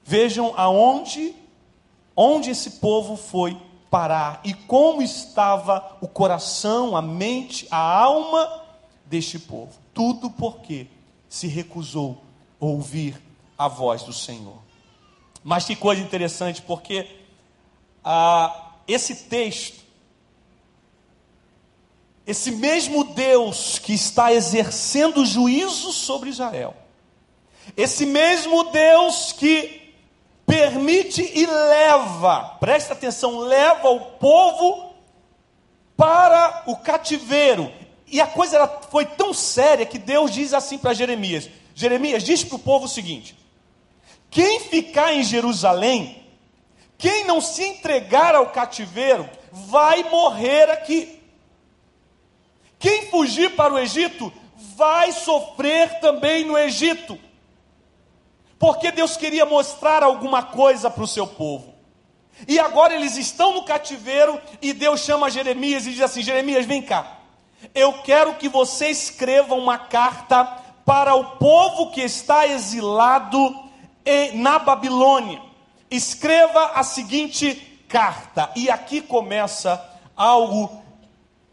Vejam 0.04 0.54
aonde 0.56 1.34
onde 2.14 2.50
esse 2.50 2.70
povo 2.78 3.16
foi 3.16 3.60
parar 3.90 4.40
e 4.44 4.54
como 4.54 5.02
estava 5.02 5.96
o 6.00 6.06
coração, 6.06 6.96
a 6.96 7.02
mente, 7.02 7.66
a 7.70 7.78
alma 7.78 8.62
deste 9.04 9.38
povo. 9.38 9.72
Tudo 9.92 10.30
porque 10.30 10.86
se 11.28 11.48
recusou 11.48 12.22
a 12.60 12.64
ouvir 12.64 13.20
a 13.58 13.66
voz 13.68 14.02
do 14.02 14.12
Senhor. 14.12 14.58
Mas 15.42 15.64
que 15.64 15.74
coisa 15.74 16.00
interessante, 16.00 16.62
porque 16.62 17.06
ah, 18.04 18.74
esse 18.86 19.24
texto, 19.24 19.80
esse 22.26 22.52
mesmo 22.52 23.04
Deus 23.04 23.78
que 23.78 23.92
está 23.92 24.32
exercendo 24.32 25.26
juízo 25.26 25.92
sobre 25.92 26.30
Israel, 26.30 26.76
Esse 27.76 28.06
mesmo 28.06 28.64
Deus 28.64 29.32
que 29.32 29.79
permite 30.50 31.22
e 31.22 31.46
leva, 31.46 32.56
presta 32.58 32.92
atenção, 32.92 33.38
leva 33.38 33.88
o 33.88 34.00
povo 34.00 34.92
para 35.96 36.64
o 36.66 36.76
cativeiro. 36.76 37.72
E 38.08 38.20
a 38.20 38.26
coisa 38.26 38.66
foi 38.90 39.06
tão 39.06 39.32
séria 39.32 39.86
que 39.86 39.96
Deus 39.96 40.32
diz 40.32 40.52
assim 40.52 40.76
para 40.76 40.92
Jeremias: 40.92 41.48
Jeremias 41.72 42.24
diz 42.24 42.42
para 42.42 42.56
o 42.56 42.58
povo 42.58 42.86
o 42.86 42.88
seguinte: 42.88 43.38
quem 44.28 44.58
ficar 44.58 45.14
em 45.14 45.22
Jerusalém, 45.22 46.20
quem 46.98 47.24
não 47.26 47.40
se 47.40 47.62
entregar 47.62 48.34
ao 48.34 48.46
cativeiro, 48.46 49.30
vai 49.52 50.02
morrer 50.10 50.68
aqui. 50.68 51.22
Quem 52.76 53.06
fugir 53.06 53.54
para 53.54 53.72
o 53.72 53.78
Egito, 53.78 54.32
vai 54.74 55.12
sofrer 55.12 56.00
também 56.00 56.44
no 56.44 56.58
Egito. 56.58 57.16
Porque 58.60 58.92
Deus 58.92 59.16
queria 59.16 59.46
mostrar 59.46 60.02
alguma 60.02 60.42
coisa 60.42 60.90
para 60.90 61.02
o 61.02 61.08
seu 61.08 61.26
povo. 61.26 61.72
E 62.46 62.60
agora 62.60 62.94
eles 62.94 63.16
estão 63.16 63.54
no 63.54 63.64
cativeiro 63.64 64.38
e 64.60 64.74
Deus 64.74 65.00
chama 65.00 65.30
Jeremias 65.30 65.86
e 65.86 65.92
diz 65.92 66.02
assim: 66.02 66.22
Jeremias, 66.22 66.66
vem 66.66 66.82
cá. 66.82 67.20
Eu 67.74 68.02
quero 68.02 68.34
que 68.34 68.50
você 68.50 68.88
escreva 68.88 69.54
uma 69.54 69.78
carta 69.78 70.44
para 70.84 71.14
o 71.14 71.36
povo 71.36 71.90
que 71.90 72.02
está 72.02 72.46
exilado 72.46 73.38
na 74.34 74.58
Babilônia. 74.58 75.40
Escreva 75.90 76.72
a 76.74 76.82
seguinte 76.82 77.54
carta, 77.88 78.50
e 78.54 78.70
aqui 78.70 79.00
começa 79.00 79.82
algo 80.14 80.82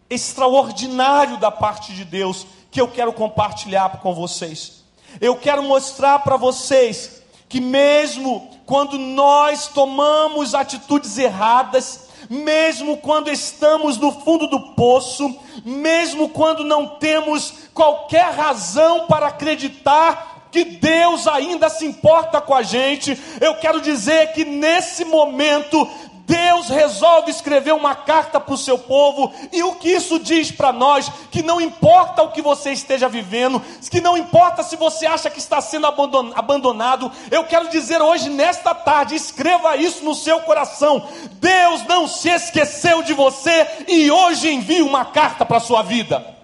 extraordinário 0.09 1.37
da 1.37 1.51
parte 1.51 1.93
de 1.93 2.03
Deus 2.05 2.45
que 2.69 2.79
eu 2.79 2.87
quero 2.89 3.13
compartilhar 3.13 3.99
com 4.01 4.13
vocês. 4.13 4.76
Eu 5.19 5.36
quero 5.36 5.63
mostrar 5.63 6.19
para 6.19 6.38
vocês 6.38 7.21
que, 7.49 7.60
mesmo 7.60 8.49
quando 8.65 8.97
nós 8.97 9.67
tomamos 9.67 10.53
atitudes 10.53 11.17
erradas, 11.17 12.08
mesmo 12.30 12.97
quando 12.97 13.30
estamos 13.30 13.97
no 13.97 14.12
fundo 14.12 14.47
do 14.47 14.73
poço, 14.73 15.34
mesmo 15.65 16.30
quando 16.30 16.63
não 16.63 16.88
temos 16.97 17.53
qualquer 17.73 18.34
razão 18.34 19.08
para 19.08 19.27
acreditar 19.27 20.38
que 20.51 20.63
Deus 20.63 21.27
ainda 21.27 21.69
se 21.69 21.86
importa 21.86 22.41
com 22.41 22.53
a 22.53 22.63
gente, 22.63 23.17
eu 23.39 23.56
quero 23.56 23.82
dizer 23.82 24.34
que 24.34 24.45
nesse 24.45 25.06
momento 25.06 25.88
Deus 26.27 26.67
resolve 26.67 27.31
escrever 27.31 27.73
uma 27.73 27.95
carta 27.95 28.37
para 28.37 28.53
o 28.53 28.57
seu 28.57 28.77
povo, 28.77 29.33
e 29.53 29.63
o 29.63 29.75
que 29.75 29.89
isso 29.89 30.19
diz 30.19 30.51
para 30.51 30.73
nós? 30.73 31.09
Que 31.31 31.41
não 31.41 31.61
importa 31.61 32.21
o 32.21 32.31
que 32.31 32.41
você 32.41 32.73
esteja 32.73 33.07
vivendo, 33.07 33.61
que 33.89 34.01
não 34.01 34.17
importa 34.17 34.61
se 34.61 34.75
você 34.75 35.05
acha 35.05 35.29
que 35.29 35.39
está 35.39 35.61
sendo 35.61 35.87
abandonado, 35.87 37.09
eu 37.31 37.45
quero 37.45 37.69
dizer 37.69 38.01
hoje, 38.01 38.29
nesta 38.29 38.75
tarde, 38.75 39.15
escreva 39.15 39.77
isso 39.77 40.03
no 40.03 40.13
seu 40.13 40.41
coração: 40.41 41.07
Deus 41.33 41.85
não 41.87 42.07
se 42.07 42.29
esqueceu 42.29 43.01
de 43.01 43.13
você 43.13 43.65
e 43.87 44.11
hoje 44.11 44.51
envia 44.51 44.83
uma 44.83 45.05
carta 45.05 45.45
para 45.45 45.57
a 45.57 45.61
sua 45.61 45.81
vida. 45.81 46.37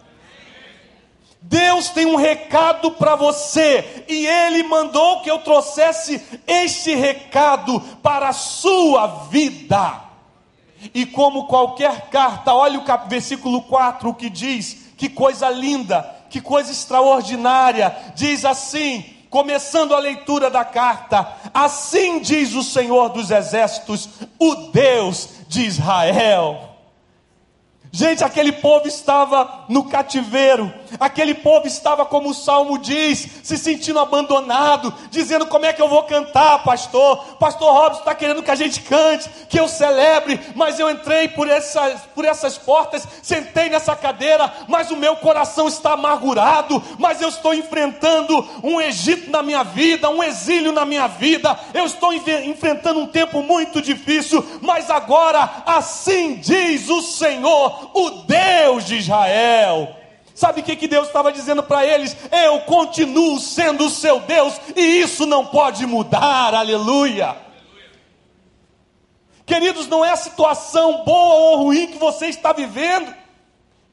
Deus 1.44 1.90
tem 1.90 2.06
um 2.06 2.16
recado 2.16 2.92
para 2.92 3.16
você, 3.16 4.06
e 4.08 4.26
Ele 4.26 4.64
mandou 4.64 5.22
que 5.22 5.30
eu 5.30 5.40
trouxesse 5.40 6.22
este 6.48 6.96
recado 6.96 7.80
para 8.02 8.30
a 8.30 8.34
sua 8.34 9.28
vida. 9.30 10.02
E 10.94 11.06
como 11.06 11.48
qualquer 11.48 12.10
carta, 12.10 12.54
olha 12.54 12.80
o 12.80 12.84
cap, 12.84 13.10
versículo 13.10 13.62
4, 13.64 14.10
o 14.10 14.14
que 14.14 14.30
diz, 14.30 14.92
que 14.98 15.10
coisa 15.10 15.50
linda, 15.50 16.10
que 16.30 16.42
coisa 16.42 16.72
extraordinária, 16.72 17.96
diz 18.16 18.46
assim, 18.46 19.04
começando 19.30 19.94
a 19.94 20.00
leitura 20.00 20.50
da 20.50 20.64
carta: 20.64 21.28
Assim 21.54 22.20
diz 22.20 22.54
o 22.54 22.64
Senhor 22.64 23.10
dos 23.10 23.32
Exércitos, 23.32 24.08
o 24.40 24.56
Deus 24.72 25.30
de 25.48 25.66
Israel. 25.66 26.70
Gente, 27.92 28.24
aquele 28.24 28.52
povo 28.52 28.88
estava 28.88 29.66
no 29.70 29.84
cativeiro, 29.84 30.74
aquele 31.00 31.34
povo 31.34 31.68
estava, 31.68 32.06
como 32.06 32.30
o 32.30 32.34
salmo 32.34 32.78
diz, 32.78 33.28
se 33.44 33.58
sentindo 33.58 34.00
abandonado, 34.00 34.94
dizendo: 35.10 35.46
Como 35.46 35.66
é 35.66 35.74
que 35.74 35.82
eu 35.82 35.88
vou 35.88 36.04
cantar, 36.04 36.64
pastor? 36.64 37.36
Pastor 37.40 37.74
Robson 37.74 38.00
está 38.00 38.16
querendo 38.16 38.44
que 38.44 38.52
a 38.52 38.56
gente 38.56 38.82
cante, 38.82 39.30
que 39.50 39.60
eu 39.60 39.68
celebre, 39.68 40.40
mas 40.56 40.80
eu 40.80 40.90
entrei 40.90 41.28
por 41.28 41.48
essas, 41.48 42.02
por 42.14 42.26
essas 42.26 42.58
portas, 42.58 43.08
sentei 43.22 43.70
nessa 43.70 43.96
cadeira, 43.96 44.52
mas 44.68 44.92
o 44.92 44.98
meu 44.98 45.16
coração 45.16 45.68
está 45.68 45.94
amargurado, 45.94 46.82
mas 46.98 47.22
eu 47.22 47.30
estou 47.30 47.54
enfrentando 47.54 48.46
um 48.64 48.80
Egito 48.82 49.30
na 49.30 49.42
minha 49.42 49.64
vida, 49.64 50.10
um 50.10 50.24
exílio 50.24 50.72
na 50.72 50.86
minha 50.86 51.08
vida, 51.08 51.58
eu 51.74 51.86
estou 51.86 52.14
enfrentando 52.14 53.00
um 53.00 53.08
tempo 53.08 53.42
muito 53.42 53.82
difícil, 53.82 54.46
mas 54.62 54.90
agora, 54.90 55.64
assim 55.66 56.36
diz 56.36 56.90
o 56.90 57.02
Senhor 57.02 57.92
o 57.94 58.10
Deus 58.28 58.86
de 58.86 58.98
Israel. 58.98 60.03
Sabe 60.44 60.60
o 60.60 60.64
que, 60.66 60.76
que 60.76 60.90
Deus 60.90 61.08
estava 61.08 61.32
dizendo 61.32 61.64
para 61.64 61.86
eles? 61.86 62.18
Eu 62.30 62.60
continuo 62.64 63.40
sendo 63.40 63.86
o 63.86 63.90
seu 63.90 64.20
Deus 64.20 64.60
e 64.76 65.00
isso 65.00 65.26
não 65.26 65.46
pode 65.46 65.86
mudar, 65.86 66.54
aleluia. 66.54 67.38
Queridos, 69.46 69.88
não 69.88 70.04
é 70.04 70.10
a 70.10 70.18
situação 70.18 71.06
boa 71.06 71.36
ou 71.36 71.64
ruim 71.64 71.88
que 71.88 71.98
você 71.98 72.26
está 72.26 72.52
vivendo 72.52 73.16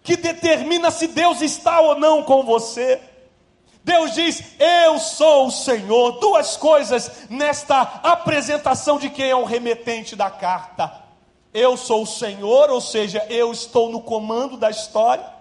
que 0.02 0.16
determina 0.16 0.90
se 0.90 1.06
Deus 1.06 1.40
está 1.40 1.80
ou 1.80 1.96
não 1.96 2.24
com 2.24 2.42
você. 2.42 3.00
Deus 3.84 4.12
diz: 4.14 4.42
Eu 4.58 4.98
sou 4.98 5.46
o 5.46 5.52
Senhor. 5.52 6.18
Duas 6.18 6.56
coisas 6.56 7.28
nesta 7.30 7.80
apresentação 8.02 8.98
de 8.98 9.08
quem 9.08 9.30
é 9.30 9.36
o 9.36 9.44
remetente 9.44 10.16
da 10.16 10.28
carta. 10.28 10.92
Eu 11.54 11.76
sou 11.76 12.02
o 12.02 12.06
Senhor, 12.08 12.70
ou 12.70 12.80
seja, 12.80 13.24
eu 13.30 13.52
estou 13.52 13.88
no 13.88 14.00
comando 14.00 14.56
da 14.56 14.68
história. 14.68 15.38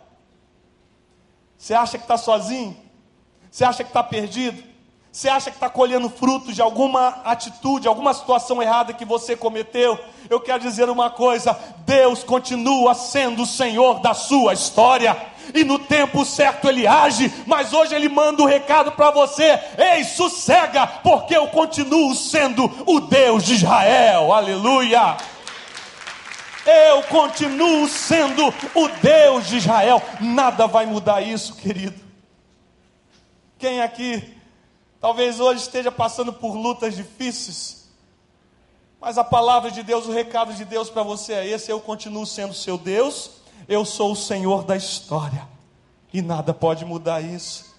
Você 1.60 1.74
acha 1.74 1.98
que 1.98 2.06
está 2.06 2.17
sozinho? 2.17 2.76
Você 3.52 3.65
acha 3.65 3.84
que 3.84 3.89
está 3.89 4.02
perdido? 4.02 4.63
Você 5.12 5.28
acha 5.28 5.52
que 5.52 5.58
está 5.58 5.69
colhendo 5.69 6.10
frutos 6.10 6.56
de 6.56 6.62
alguma 6.62 7.10
atitude, 7.26 7.86
alguma 7.86 8.13
situação 8.13 8.62
errada 8.62 8.93
que 8.93 9.04
você 9.04 9.36
cometeu? 9.36 10.00
Eu 10.30 10.39
quero 10.39 10.62
dizer 10.62 10.89
uma 10.89 11.10
coisa: 11.10 11.60
Deus 11.80 12.24
continua 12.24 12.93
sendo 12.93 13.41
o 13.43 13.45
Senhor 13.45 14.00
da 14.00 14.13
sua 14.13 14.54
história. 14.54 15.17
E 15.54 15.65
no 15.65 15.80
tempo 15.80 16.24
certo 16.24 16.69
ele 16.69 16.88
age, 16.88 17.34
mas 17.48 17.74
hoje 17.74 17.93
ele 17.93 18.08
manda 18.08 18.41
o 18.41 18.45
um 18.45 18.48
recado 18.48 18.93
para 18.93 19.12
você: 19.12 19.60
ei, 19.78 20.06
sossega, 20.06 20.88
porque 20.88 21.36
eu 21.36 21.48
continuo 21.48 22.15
sendo 22.15 22.72
o 22.86 23.02
Deus 23.02 23.43
de 23.43 23.56
Israel. 23.56 24.32
Aleluia! 24.32 25.17
Eu 26.65 27.04
continuo 27.04 27.88
sendo 27.88 28.48
o 28.76 28.88
Deus 29.02 29.48
de 29.48 29.58
Israel. 29.58 30.02
Nada 30.19 30.67
vai 30.67 30.86
mudar 30.86 31.22
isso, 31.22 31.56
querido. 31.56 32.00
Quem 33.58 33.82
aqui 33.82 34.38
talvez 35.00 35.39
hoje 35.39 35.62
esteja 35.62 35.91
passando 35.91 36.34
por 36.34 36.56
lutas 36.56 36.95
difíceis, 36.95 37.89
mas 39.00 39.17
a 39.17 39.24
palavra 39.24 39.72
de 39.72 39.82
Deus, 39.82 40.06
o 40.08 40.12
recado 40.12 40.54
de 40.54 40.65
Deus 40.65 40.89
para 40.89 41.04
você 41.04 41.34
é 41.34 41.48
esse: 41.48 41.72
eu 41.72 41.80
continuo 41.80 42.26
sendo 42.26 42.54
seu 42.54 42.78
Deus, 42.78 43.32
eu 43.67 43.86
sou 43.86 44.12
o 44.12 44.15
Senhor 44.15 44.63
da 44.63 44.76
história, 44.76 45.48
e 46.13 46.22
nada 46.22 46.54
pode 46.54 46.86
mudar 46.86 47.22
isso. 47.22 47.76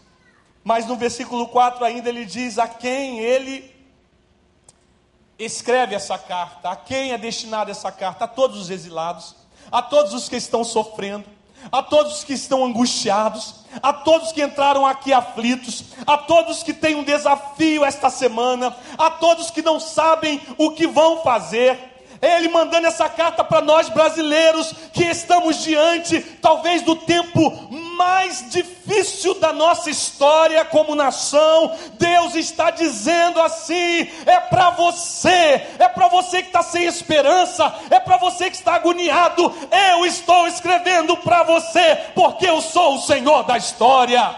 Mas 0.63 0.87
no 0.87 0.97
versículo 0.97 1.49
4 1.49 1.85
ainda 1.85 2.09
ele 2.09 2.25
diz: 2.25 2.59
a 2.59 2.69
quem 2.69 3.21
ele 3.21 3.75
escreve 5.45 5.95
essa 5.95 6.19
carta. 6.19 6.71
A 6.71 6.77
quem 6.77 7.13
é 7.13 7.19
destinada 7.19 7.71
essa 7.71 7.91
carta? 7.91 8.27
A 8.27 8.29
todos 8.29 8.61
os 8.61 8.71
exilados, 8.71 9.35
a 9.73 9.81
todos 9.81 10.13
os 10.13 10.29
que 10.29 10.37
estão 10.37 10.63
sofrendo, 10.63 11.25
a 11.73 11.83
todos 11.83 12.19
os 12.19 12.25
que 12.25 12.35
estão 12.35 12.65
angustiados, 12.65 13.57
a 13.83 13.93
todos 13.93 14.33
que 14.33 14.43
entraram 14.43 14.87
aqui 14.87 15.13
aflitos, 15.13 15.85
a 16.07 16.17
todos 16.17 16.63
que 16.63 16.73
têm 16.73 16.95
um 16.95 17.05
desafio 17.05 17.85
esta 17.85 18.11
semana, 18.11 18.77
a 18.97 19.11
todos 19.11 19.51
que 19.51 19.63
não 19.63 19.81
sabem 19.81 20.41
o 20.59 20.73
que 20.73 20.87
vão 20.87 21.23
fazer. 21.23 21.90
Ele 22.21 22.49
mandando 22.49 22.87
essa 22.87 23.09
carta 23.09 23.43
para 23.43 23.63
nós 23.63 23.89
brasileiros 23.89 24.75
que 24.93 25.05
estamos 25.05 25.63
diante, 25.63 26.21
talvez, 26.43 26.83
do 26.83 26.95
tempo 26.95 27.51
mais 27.71 28.51
difícil 28.51 29.35
da 29.35 29.53
nossa 29.53 29.91
história 29.91 30.65
como 30.65 30.95
nação, 30.95 31.77
Deus 31.99 32.35
está 32.35 32.71
dizendo 32.71 33.41
assim: 33.41 34.09
é 34.25 34.41
para 34.41 34.71
você, 34.71 35.67
é 35.79 35.89
para 35.89 36.09
você 36.09 36.43
que 36.43 36.49
está 36.49 36.63
sem 36.63 36.85
esperança, 36.85 37.75
é 37.91 38.01
para 38.01 38.17
você 38.17 38.51
que 38.51 38.57
está 38.57 38.75
agoniado. 38.75 39.53
Eu 39.93 40.07
estou 40.07 40.47
escrevendo 40.47 41.17
para 41.19 41.43
você, 41.43 41.97
porque 42.15 42.47
eu 42.47 42.61
sou 42.61 42.97
o 42.97 43.01
Senhor 43.01 43.45
da 43.45 43.59
história. 43.59 44.35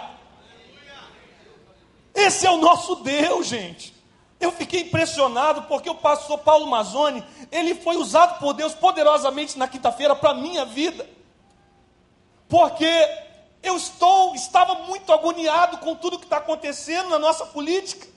Esse 2.15 2.47
é 2.47 2.51
o 2.51 2.59
nosso 2.59 2.97
Deus, 2.97 3.47
gente. 3.47 3.92
Eu 4.43 4.51
fiquei 4.51 4.81
impressionado 4.81 5.63
porque 5.63 5.89
o 5.89 5.95
pastor 5.95 6.37
Paulo 6.39 6.67
Mazzoni, 6.67 7.25
ele 7.53 7.77
foi 7.77 7.97
usado 7.97 8.41
por 8.41 8.53
Deus 8.53 8.75
poderosamente 8.75 9.57
na 9.57 9.69
quinta-feira 9.69 10.17
para 10.17 10.31
a 10.31 10.35
minha 10.35 10.65
vida. 10.65 11.09
Porque 12.49 13.09
eu 13.63 13.77
estou, 13.77 14.35
estava 14.35 14.75
muito 14.75 15.13
agoniado 15.13 15.79
com 15.79 15.95
tudo 15.95 16.19
que 16.19 16.27
está 16.27 16.39
acontecendo 16.39 17.09
na 17.09 17.21
nossa 17.21 17.47
política. 17.47 18.09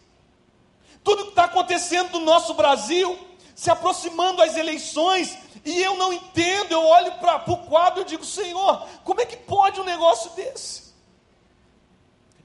tudo 1.03 1.25
que 1.25 1.29
está 1.29 1.43
acontecendo 1.43 2.17
no 2.17 2.25
nosso 2.25 2.55
Brasil, 2.55 3.15
se 3.53 3.69
aproximando 3.69 4.41
as 4.41 4.57
eleições, 4.57 5.37
e 5.63 5.79
eu 5.79 5.95
não 5.95 6.11
entendo, 6.11 6.71
eu 6.71 6.83
olho 6.83 7.11
para 7.19 7.43
o 7.51 7.57
quadro 7.57 8.01
e 8.01 8.05
digo, 8.05 8.25
Senhor, 8.25 8.83
como 9.03 9.21
é 9.21 9.25
que 9.27 9.37
pode 9.37 9.79
um 9.79 9.83
negócio 9.83 10.31
desse? 10.31 10.91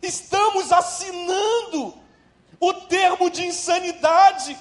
Estamos 0.03 0.71
assinando 0.71 2.00
o 2.61 2.75
termo 2.75 3.31
de 3.31 3.47
insanidade. 3.47 4.57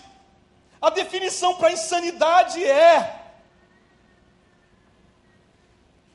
A 0.82 0.90
definição 0.90 1.56
para 1.56 1.74
insanidade 1.74 2.64
é 2.64 3.20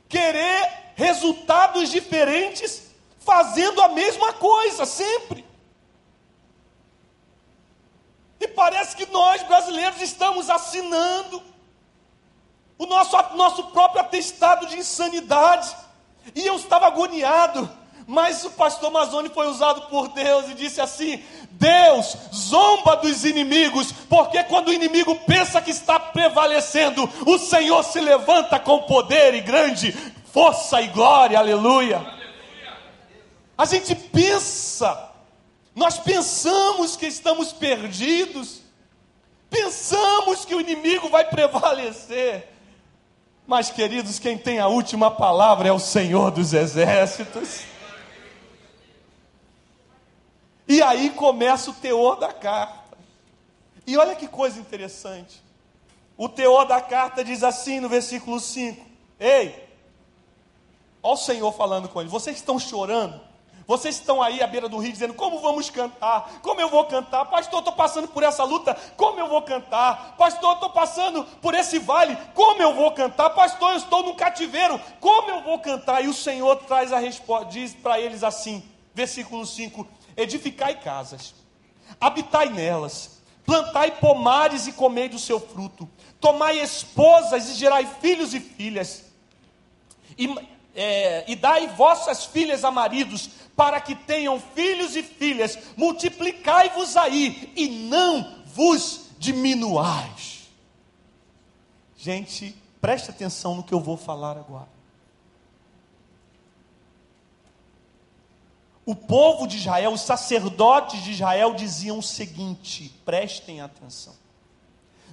querer 0.09 0.93
resultados 0.95 1.91
diferentes 1.91 2.89
fazendo 3.19 3.81
a 3.81 3.89
mesma 3.89 4.33
coisa 4.33 4.85
sempre. 4.85 5.45
E 8.39 8.47
parece 8.47 8.95
que 8.95 9.05
nós 9.07 9.43
brasileiros 9.43 10.01
estamos 10.01 10.49
assinando 10.49 11.41
o 12.77 12.85
nosso, 12.85 13.15
nosso 13.35 13.67
próprio 13.67 14.01
atestado 14.01 14.65
de 14.67 14.77
insanidade. 14.77 15.75
E 16.33 16.45
eu 16.45 16.55
estava 16.55 16.87
agoniado, 16.87 17.69
mas 18.07 18.45
o 18.45 18.51
pastor 18.51 18.91
Mazoni 18.91 19.29
foi 19.29 19.47
usado 19.47 19.83
por 19.83 20.09
Deus 20.09 20.49
e 20.49 20.53
disse 20.53 20.79
assim: 20.79 21.23
Deus 21.51 22.15
zomba 22.33 22.95
dos 22.97 23.25
inimigos, 23.25 23.91
porque 24.07 24.43
quando 24.43 24.67
o 24.67 24.73
inimigo 24.73 25.15
pensa 25.25 25.61
que 25.61 25.71
está 25.71 25.99
prevalecendo, 25.99 27.09
o 27.25 27.39
Senhor 27.39 27.83
se 27.83 27.99
levanta 27.99 28.59
com 28.59 28.83
poder 28.83 29.33
e 29.33 29.41
grande 29.41 29.91
força 30.31 30.81
e 30.81 30.87
glória, 30.87 31.39
aleluia. 31.39 32.05
A 33.57 33.65
gente 33.65 33.95
pensa, 33.95 35.11
nós 35.73 35.97
pensamos 35.97 36.95
que 36.97 37.07
estamos 37.07 37.53
perdidos, 37.53 38.61
pensamos 39.49 40.43
que 40.43 40.53
o 40.53 40.59
inimigo 40.59 41.09
vai 41.09 41.23
prevalecer, 41.25 42.49
mas 43.47 43.71
queridos, 43.71 44.19
quem 44.19 44.37
tem 44.37 44.59
a 44.59 44.67
última 44.67 45.09
palavra 45.09 45.69
é 45.69 45.71
o 45.71 45.79
Senhor 45.79 46.31
dos 46.31 46.53
Exércitos. 46.53 47.74
E 50.67 50.81
aí 50.81 51.11
começa 51.11 51.69
o 51.69 51.73
teor 51.73 52.17
da 52.17 52.33
carta. 52.33 52.97
E 53.85 53.97
olha 53.97 54.15
que 54.15 54.27
coisa 54.27 54.59
interessante. 54.59 55.43
O 56.17 56.27
teor 56.27 56.65
da 56.65 56.81
carta 56.81 57.23
diz 57.23 57.43
assim 57.43 57.79
no 57.79 57.89
versículo 57.89 58.39
5: 58.39 58.83
Ei, 59.19 59.67
olha 61.03 61.13
o 61.13 61.17
Senhor 61.17 61.51
falando 61.51 61.89
com 61.89 62.01
ele, 62.01 62.09
vocês 62.09 62.37
estão 62.37 62.57
chorando? 62.57 63.19
Vocês 63.67 63.95
estão 63.95 64.21
aí 64.21 64.43
à 64.43 64.47
beira 64.47 64.69
do 64.69 64.77
rio 64.77 64.91
dizendo: 64.91 65.13
Como 65.13 65.39
vamos 65.39 65.69
cantar? 65.69 66.39
Como 66.41 66.61
eu 66.61 66.69
vou 66.69 66.85
cantar? 66.85 67.25
Pastor, 67.25 67.59
estou 67.59 67.73
passando 67.73 68.07
por 68.07 68.23
essa 68.23 68.43
luta. 68.43 68.75
Como 68.95 69.19
eu 69.19 69.27
vou 69.27 69.41
cantar? 69.41 70.15
Pastor, 70.17 70.53
estou 70.53 70.69
passando 70.69 71.23
por 71.41 71.53
esse 71.55 71.79
vale. 71.79 72.15
Como 72.33 72.61
eu 72.61 72.73
vou 72.75 72.91
cantar? 72.91 73.31
Pastor, 73.31 73.71
eu 73.71 73.77
estou 73.77 74.03
no 74.03 74.15
cativeiro. 74.15 74.79
Como 74.99 75.29
eu 75.31 75.41
vou 75.41 75.59
cantar? 75.59 76.03
E 76.03 76.07
o 76.07 76.13
Senhor 76.13 76.55
traz 76.57 76.93
a 76.93 76.99
resposta, 76.99 77.45
diz 77.45 77.73
para 77.73 77.99
eles 77.99 78.23
assim, 78.23 78.63
versículo 78.93 79.45
5: 79.45 79.87
edificai 80.17 80.79
casas, 80.79 81.33
habitai 81.99 82.49
nelas, 82.49 83.21
plantai 83.45 83.99
pomares 83.99 84.67
e 84.67 84.73
comei 84.73 85.09
do 85.09 85.19
seu 85.19 85.39
fruto, 85.39 85.89
tomai 86.19 86.59
esposas 86.59 87.49
e 87.49 87.53
gerai 87.55 87.85
filhos 88.01 88.33
e 88.33 88.39
filhas, 88.39 89.03
e, 90.17 90.33
é, 90.75 91.23
e 91.27 91.35
dai 91.35 91.67
vossas 91.67 92.25
filhas 92.25 92.63
a 92.63 92.71
maridos, 92.71 93.29
para 93.55 93.79
que 93.79 93.95
tenham 93.95 94.39
filhos 94.53 94.95
e 94.95 95.03
filhas, 95.03 95.57
multiplicai-vos 95.77 96.97
aí 96.97 97.53
e 97.55 97.67
não 97.67 98.43
vos 98.45 99.11
diminuais. 99.17 100.49
Gente, 101.97 102.55
preste 102.81 103.09
atenção 103.09 103.55
no 103.55 103.63
que 103.63 103.73
eu 103.73 103.79
vou 103.79 103.97
falar 103.97 104.37
agora. 104.37 104.74
O 108.85 108.95
povo 108.95 109.47
de 109.47 109.57
Israel, 109.57 109.93
os 109.93 110.01
sacerdotes 110.01 111.03
de 111.03 111.11
Israel 111.11 111.55
diziam 111.55 111.97
o 111.97 112.03
seguinte: 112.03 112.93
prestem 113.03 113.59
atenção. 113.59 114.13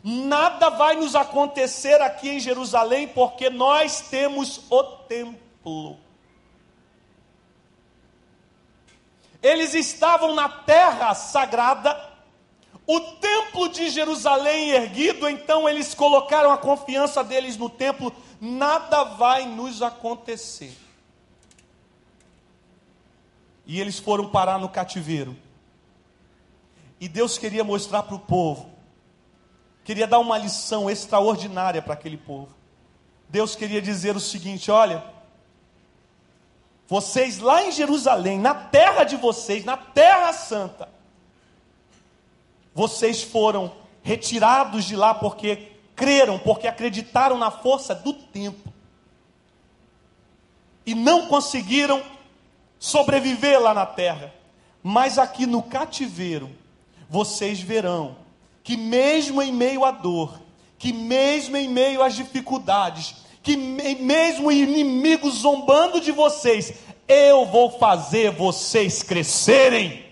Nada 0.04 0.68
vai 0.68 0.96
nos 0.96 1.14
acontecer 1.14 2.00
aqui 2.00 2.28
em 2.28 2.40
Jerusalém, 2.40 3.08
porque 3.08 3.48
nós 3.48 4.02
temos 4.02 4.60
o 4.68 4.82
templo. 4.82 5.96
Eles 9.40 9.74
estavam 9.74 10.34
na 10.34 10.48
terra 10.48 11.14
sagrada, 11.14 11.98
o 12.86 13.00
templo 13.00 13.68
de 13.68 13.88
Jerusalém 13.90 14.70
erguido, 14.70 15.28
então 15.28 15.68
eles 15.68 15.94
colocaram 15.94 16.52
a 16.52 16.58
confiança 16.58 17.24
deles 17.24 17.56
no 17.56 17.70
templo. 17.70 18.12
Nada 18.40 19.04
vai 19.04 19.46
nos 19.46 19.82
acontecer 19.82 20.81
e 23.66 23.80
eles 23.80 23.98
foram 23.98 24.28
parar 24.28 24.58
no 24.58 24.68
cativeiro. 24.68 25.36
E 27.00 27.08
Deus 27.08 27.38
queria 27.38 27.64
mostrar 27.64 28.02
para 28.04 28.14
o 28.14 28.20
povo, 28.20 28.70
queria 29.84 30.06
dar 30.06 30.18
uma 30.18 30.38
lição 30.38 30.88
extraordinária 30.88 31.82
para 31.82 31.94
aquele 31.94 32.16
povo. 32.16 32.54
Deus 33.28 33.56
queria 33.56 33.82
dizer 33.82 34.14
o 34.14 34.20
seguinte: 34.20 34.70
olha, 34.70 35.04
vocês 36.86 37.38
lá 37.38 37.64
em 37.64 37.72
Jerusalém, 37.72 38.38
na 38.38 38.54
terra 38.54 39.04
de 39.04 39.16
vocês, 39.16 39.64
na 39.64 39.76
terra 39.76 40.32
santa, 40.32 40.88
vocês 42.74 43.22
foram 43.22 43.72
retirados 44.02 44.84
de 44.84 44.94
lá 44.94 45.14
porque 45.14 45.72
creram, 45.96 46.38
porque 46.38 46.66
acreditaram 46.66 47.38
na 47.38 47.50
força 47.50 47.94
do 47.94 48.12
tempo. 48.12 48.72
E 50.84 50.94
não 50.94 51.28
conseguiram 51.28 52.02
sobreviver 52.82 53.60
lá 53.60 53.72
na 53.72 53.86
terra. 53.86 54.34
Mas 54.82 55.16
aqui 55.16 55.46
no 55.46 55.62
cativeiro, 55.62 56.50
vocês 57.08 57.60
verão 57.60 58.16
que, 58.64 58.76
mesmo 58.76 59.40
em 59.40 59.52
meio 59.52 59.84
à 59.84 59.92
dor, 59.92 60.40
que 60.76 60.92
mesmo 60.92 61.56
em 61.56 61.68
meio 61.68 62.02
às 62.02 62.16
dificuldades, 62.16 63.14
que 63.40 63.56
mesmo 63.56 64.50
inimigos 64.50 65.34
zombando 65.34 66.00
de 66.00 66.10
vocês, 66.10 66.74
eu 67.06 67.46
vou 67.46 67.70
fazer 67.78 68.32
vocês 68.32 69.00
crescerem. 69.00 70.04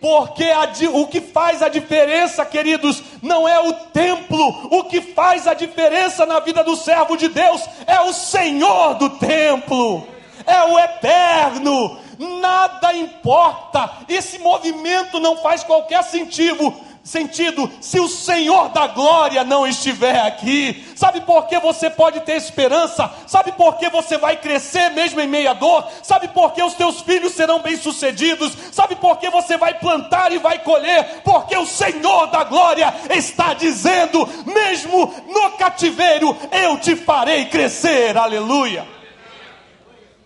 Porque 0.00 0.44
a, 0.44 0.72
o 0.94 1.06
que 1.06 1.20
faz 1.20 1.60
a 1.60 1.68
diferença, 1.68 2.46
queridos, 2.46 3.02
não 3.20 3.46
é 3.46 3.60
o 3.60 3.74
templo, 3.92 4.68
o 4.70 4.84
que 4.84 5.02
faz 5.02 5.46
a 5.46 5.52
diferença 5.52 6.24
na 6.24 6.40
vida 6.40 6.64
do 6.64 6.76
servo 6.76 7.14
de 7.14 7.28
Deus 7.28 7.62
é 7.86 8.00
o 8.00 8.12
Senhor 8.14 8.94
do 8.94 9.10
templo 9.10 10.16
é 10.48 10.64
o 10.64 10.78
eterno. 10.78 11.98
Nada 12.18 12.92
importa. 12.94 13.90
Esse 14.08 14.38
movimento 14.38 15.20
não 15.20 15.36
faz 15.36 15.62
qualquer 15.62 16.02
sentido 16.02 16.74
sentido 17.08 17.70
se 17.80 17.98
o 17.98 18.06
Senhor 18.06 18.68
da 18.68 18.86
glória 18.86 19.42
não 19.42 19.66
estiver 19.66 20.20
aqui. 20.20 20.84
Sabe 20.94 21.22
por 21.22 21.46
que 21.46 21.58
você 21.58 21.88
pode 21.88 22.20
ter 22.20 22.36
esperança? 22.36 23.10
Sabe 23.26 23.52
por 23.52 23.76
que 23.78 23.88
você 23.88 24.18
vai 24.18 24.36
crescer 24.36 24.90
mesmo 24.90 25.20
em 25.20 25.26
meia 25.26 25.54
dor? 25.54 25.88
Sabe 26.02 26.28
por 26.28 26.52
que 26.52 26.62
os 26.62 26.74
teus 26.74 27.00
filhos 27.00 27.32
serão 27.32 27.60
bem-sucedidos? 27.60 28.52
Sabe 28.70 28.94
por 28.96 29.16
que 29.16 29.30
você 29.30 29.56
vai 29.56 29.74
plantar 29.74 30.32
e 30.32 30.38
vai 30.38 30.58
colher? 30.58 31.22
Porque 31.24 31.56
o 31.56 31.66
Senhor 31.66 32.26
da 32.26 32.44
glória 32.44 32.94
está 33.10 33.54
dizendo, 33.54 34.28
mesmo 34.44 35.12
no 35.28 35.52
cativeiro, 35.52 36.36
eu 36.52 36.78
te 36.78 36.94
farei 36.94 37.46
crescer. 37.46 38.16
Aleluia. 38.16 38.97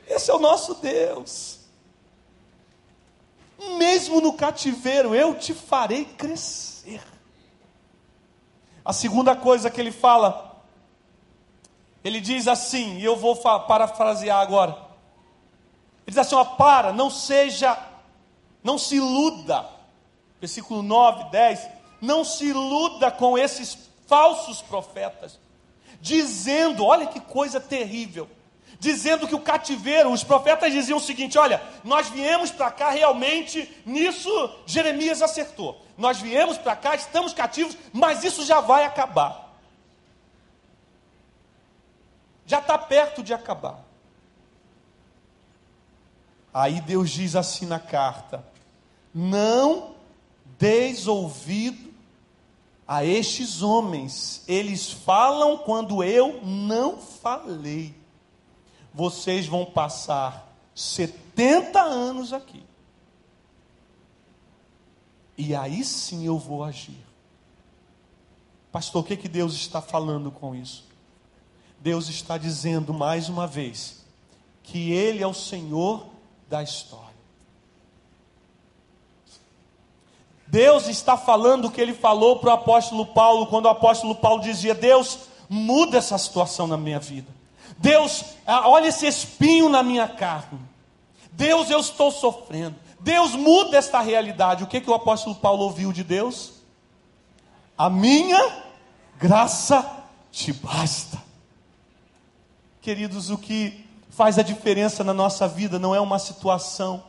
Esse 0.07 0.31
é 0.31 0.35
o 0.35 0.39
nosso 0.39 0.75
Deus. 0.75 1.61
Mesmo 3.79 4.21
no 4.21 4.33
cativeiro, 4.33 5.15
eu 5.15 5.35
te 5.35 5.55
farei 5.55 6.05
crescer. 6.05 7.01
A 8.85 8.93
segunda 8.93 9.37
coisa 9.37 9.71
que 9.71 9.81
ele 9.81 9.93
fala, 9.93 10.63
ele 12.03 12.21
diz 12.21 12.49
assim, 12.49 12.99
e 12.99 13.05
eu 13.05 13.17
vou 13.17 13.37
parafrasear 13.37 14.41
agora. 14.41 14.73
Ele 16.05 16.09
diz 16.09 16.19
assim: 16.19 16.35
ó, 16.35 16.45
para, 16.45 16.93
não 16.93 17.09
seja, 17.09 17.79
não 18.63 18.77
se 18.77 18.97
iluda. 18.97 19.69
Versículo 20.41 20.83
9, 20.83 21.31
10. 21.31 21.69
Não 22.01 22.25
se 22.25 22.47
iluda 22.47 23.13
com 23.13 23.39
esses 23.39 23.79
falsos 24.09 24.61
profetas, 24.61 25.39
dizendo: 26.01 26.85
olha 26.85 27.07
que 27.07 27.21
coisa 27.21 27.61
terrível 27.61 28.29
dizendo 28.83 29.29
que 29.29 29.35
o 29.35 29.41
cativeiro, 29.41 30.11
os 30.11 30.25
profetas 30.25 30.73
diziam 30.73 30.99
o 30.99 31.01
seguinte: 31.01 31.39
olha, 31.39 31.63
nós 31.85 32.09
viemos 32.09 32.51
para 32.51 32.69
cá 32.69 32.91
realmente, 32.91 33.71
nisso 33.87 34.29
Jeremias 34.67 35.23
acertou. 35.23 35.81
Nós 35.97 36.19
viemos 36.19 36.59
para 36.59 36.75
cá, 36.75 36.97
estamos 36.97 37.33
cativos, 37.33 37.79
mas 37.93 38.25
isso 38.25 38.45
já 38.45 38.61
vai 38.61 38.85
acabar. 38.85 39.55
Já 42.45 42.59
está 42.59 42.77
perto 42.77 43.23
de 43.23 43.33
acabar. 43.33 43.85
Aí 46.53 46.81
Deus 46.81 47.09
diz 47.11 47.37
assim 47.37 47.67
na 47.67 47.79
carta: 47.79 48.45
não 49.15 49.95
deis 50.59 51.07
ouvido 51.07 51.93
a 52.87 53.05
estes 53.05 53.63
homens, 53.63 54.43
eles 54.49 54.91
falam 54.91 55.59
quando 55.59 56.03
eu 56.03 56.41
não 56.43 56.99
falei. 56.99 58.02
Vocês 58.93 59.47
vão 59.47 59.65
passar 59.65 60.53
70 60.75 61.81
anos 61.81 62.33
aqui. 62.33 62.63
E 65.37 65.55
aí 65.55 65.85
sim 65.85 66.27
eu 66.27 66.39
vou 66.39 66.63
agir. 66.63 67.05
Pastor, 68.71 69.03
o 69.03 69.05
que, 69.05 69.17
que 69.17 69.29
Deus 69.29 69.55
está 69.55 69.83
falando 69.83 70.31
com 70.31 70.55
isso? 70.55 70.85
Deus 71.81 72.09
está 72.09 72.39
dizendo 72.39 72.95
mais 72.95 73.29
uma 73.29 73.47
vez 73.47 74.05
que 74.63 74.93
Ele 74.93 75.23
é 75.23 75.27
o 75.27 75.35
Senhor 75.35 76.07
da 76.49 76.63
história. 76.63 77.13
Deus 80.53 80.87
está 80.87 81.17
falando 81.17 81.65
o 81.65 81.71
que 81.71 81.81
ele 81.81 81.95
falou 81.95 82.39
para 82.39 82.51
o 82.51 82.53
apóstolo 82.53 83.07
Paulo, 83.07 83.47
quando 83.47 83.65
o 83.65 83.71
apóstolo 83.71 84.15
Paulo 84.15 84.43
dizia: 84.43 84.75
Deus, 84.75 85.21
muda 85.49 85.97
essa 85.97 86.19
situação 86.19 86.67
na 86.67 86.77
minha 86.77 87.01
vida. 87.01 87.42
Deus, 87.83 88.25
ah, 88.47 88.69
olha 88.69 88.87
esse 88.87 89.07
espinho 89.07 89.69
na 89.69 89.83
minha 89.83 90.07
carne. 90.07 90.61
Deus, 91.33 91.69
eu 91.69 91.81
estou 91.81 92.13
sofrendo. 92.13 92.77
Deus, 93.01 93.35
muda 93.35 93.77
esta 93.77 94.01
realidade. 94.01 94.63
O 94.63 94.69
que, 94.69 94.81
que 94.81 94.89
o 94.89 94.95
apóstolo 94.95 95.35
Paulo 95.35 95.65
ouviu 95.65 95.93
de 95.93 96.05
Deus? 96.05 96.53
A 97.77 97.91
minha 97.91 98.63
graça 99.19 100.05
te 100.31 100.53
basta. 100.53 101.21
Queridos, 102.81 103.31
o 103.31 103.37
que 103.37 103.85
faz 104.11 104.39
a 104.39 104.43
diferença 104.43 105.03
na 105.03 105.13
nossa 105.13 105.49
vida 105.49 105.77
não 105.77 105.93
é 105.93 106.01
uma 106.01 106.21
situação 106.21 107.03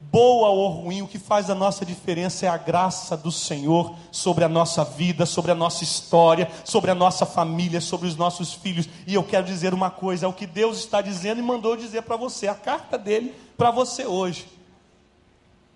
boa 0.00 0.48
ou 0.48 0.68
ruim, 0.68 1.02
o 1.02 1.08
que 1.08 1.18
faz 1.18 1.50
a 1.50 1.54
nossa 1.54 1.84
diferença 1.84 2.46
é 2.46 2.48
a 2.48 2.56
graça 2.56 3.16
do 3.16 3.30
Senhor 3.30 3.94
sobre 4.10 4.44
a 4.44 4.48
nossa 4.48 4.82
vida, 4.82 5.26
sobre 5.26 5.52
a 5.52 5.54
nossa 5.54 5.84
história, 5.84 6.50
sobre 6.64 6.90
a 6.90 6.94
nossa 6.94 7.26
família, 7.26 7.80
sobre 7.80 8.08
os 8.08 8.16
nossos 8.16 8.54
filhos. 8.54 8.88
E 9.06 9.14
eu 9.14 9.22
quero 9.22 9.46
dizer 9.46 9.74
uma 9.74 9.90
coisa: 9.90 10.24
é 10.24 10.28
o 10.28 10.32
que 10.32 10.46
Deus 10.46 10.78
está 10.78 11.02
dizendo 11.02 11.38
e 11.38 11.42
mandou 11.42 11.76
dizer 11.76 12.02
para 12.02 12.16
você, 12.16 12.48
a 12.48 12.54
carta 12.54 12.96
dele 12.96 13.34
para 13.56 13.70
você 13.70 14.06
hoje. 14.06 14.48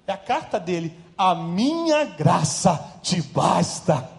É 0.06 0.12
a 0.12 0.18
carta 0.18 0.58
dele: 0.58 0.96
A 1.16 1.34
minha 1.34 2.04
graça 2.04 2.98
te 3.02 3.20
basta. 3.20 4.10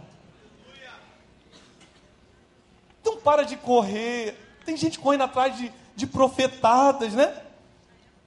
Então 3.01 3.17
para 3.17 3.43
de 3.43 3.57
correr. 3.57 4.41
Tem 4.65 4.75
gente 4.75 4.97
correndo 4.97 5.25
atrás 5.25 5.55
de, 5.57 5.71
de 5.95 6.07
profetadas, 6.07 7.13
né? 7.13 7.44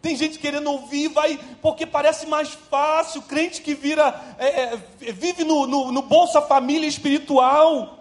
Tem 0.00 0.14
gente 0.14 0.38
querendo 0.38 0.70
ouvir, 0.70 1.08
vai, 1.08 1.38
porque 1.60 1.84
parece 1.84 2.26
mais 2.26 2.50
fácil. 2.50 3.20
Crente 3.22 3.60
que 3.60 3.74
vira, 3.74 4.14
é, 4.38 4.46
é, 4.46 4.76
vive 5.12 5.44
no, 5.44 5.66
no, 5.66 5.90
no, 5.90 6.02
Bolsa 6.02 6.40
Família 6.40 6.88
espiritual. 6.88 7.98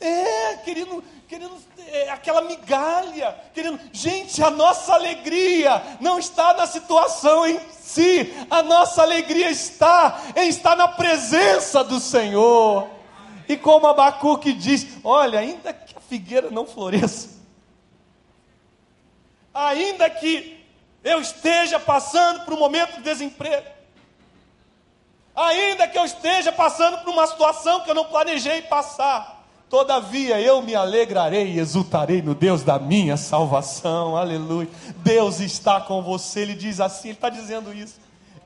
É, 0.00 0.56
querendo, 0.64 1.04
querendo 1.28 1.52
é, 1.88 2.08
aquela 2.10 2.40
migalha, 2.40 3.36
querendo. 3.52 3.78
Gente, 3.92 4.42
a 4.42 4.50
nossa 4.50 4.94
alegria 4.94 5.82
não 6.00 6.18
está 6.18 6.54
na 6.54 6.66
situação 6.66 7.46
em 7.46 7.60
si, 7.78 8.34
a 8.50 8.62
nossa 8.62 9.02
alegria 9.02 9.50
está 9.50 10.22
em 10.36 10.48
estar 10.48 10.74
na 10.74 10.88
presença 10.88 11.84
do 11.84 12.00
Senhor. 12.00 12.88
E 13.46 13.58
como 13.58 13.86
Abacuque 13.86 14.54
diz: 14.54 14.86
olha, 15.04 15.38
ainda 15.38 15.72
que 15.74 15.96
a 15.96 16.00
figueira 16.00 16.50
não 16.50 16.66
floresça, 16.66 17.35
ainda 19.56 20.10
que 20.10 20.62
eu 21.02 21.20
esteja 21.20 21.80
passando 21.80 22.44
por 22.44 22.54
um 22.54 22.58
momento 22.58 22.96
de 22.96 23.02
desemprego, 23.02 23.66
ainda 25.34 25.88
que 25.88 25.98
eu 25.98 26.04
esteja 26.04 26.52
passando 26.52 26.98
por 26.98 27.10
uma 27.10 27.26
situação 27.26 27.80
que 27.80 27.90
eu 27.90 27.94
não 27.94 28.04
planejei 28.04 28.62
passar, 28.62 29.46
todavia 29.70 30.40
eu 30.40 30.60
me 30.62 30.74
alegrarei 30.74 31.52
e 31.52 31.58
exultarei 31.58 32.20
no 32.20 32.34
Deus 32.34 32.62
da 32.62 32.78
minha 32.78 33.16
salvação, 33.16 34.16
aleluia. 34.16 34.68
Deus 34.98 35.40
está 35.40 35.80
com 35.80 36.02
você, 36.02 36.40
ele 36.40 36.54
diz 36.54 36.80
assim, 36.80 37.08
ele 37.08 37.16
está 37.16 37.30
dizendo 37.30 37.72
isso. 37.72 37.98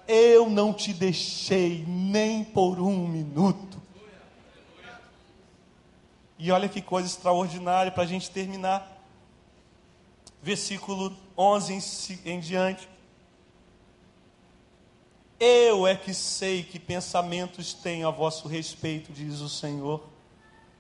Eu 0.07 0.49
não 0.49 0.73
te 0.73 0.93
deixei 0.93 1.85
nem 1.87 2.43
por 2.43 2.81
um 2.81 3.07
minuto. 3.07 3.81
E 6.39 6.51
olha 6.51 6.69
que 6.69 6.81
coisa 6.81 7.07
extraordinária 7.07 7.93
para 7.93 8.03
a 8.03 8.07
gente 8.07 8.31
terminar 8.31 9.00
versículo 10.43 11.17
11 11.37 11.75
em, 12.25 12.33
em 12.33 12.41
diante. 12.41 12.89
Eu 15.39 15.87
é 15.87 15.97
que 15.97 16.13
sei 16.13 16.63
que 16.63 16.79
pensamentos 16.79 17.73
tenho 17.73 18.07
a 18.07 18.11
vosso 18.11 18.47
respeito, 18.47 19.13
diz 19.13 19.41
o 19.41 19.49
Senhor. 19.49 20.03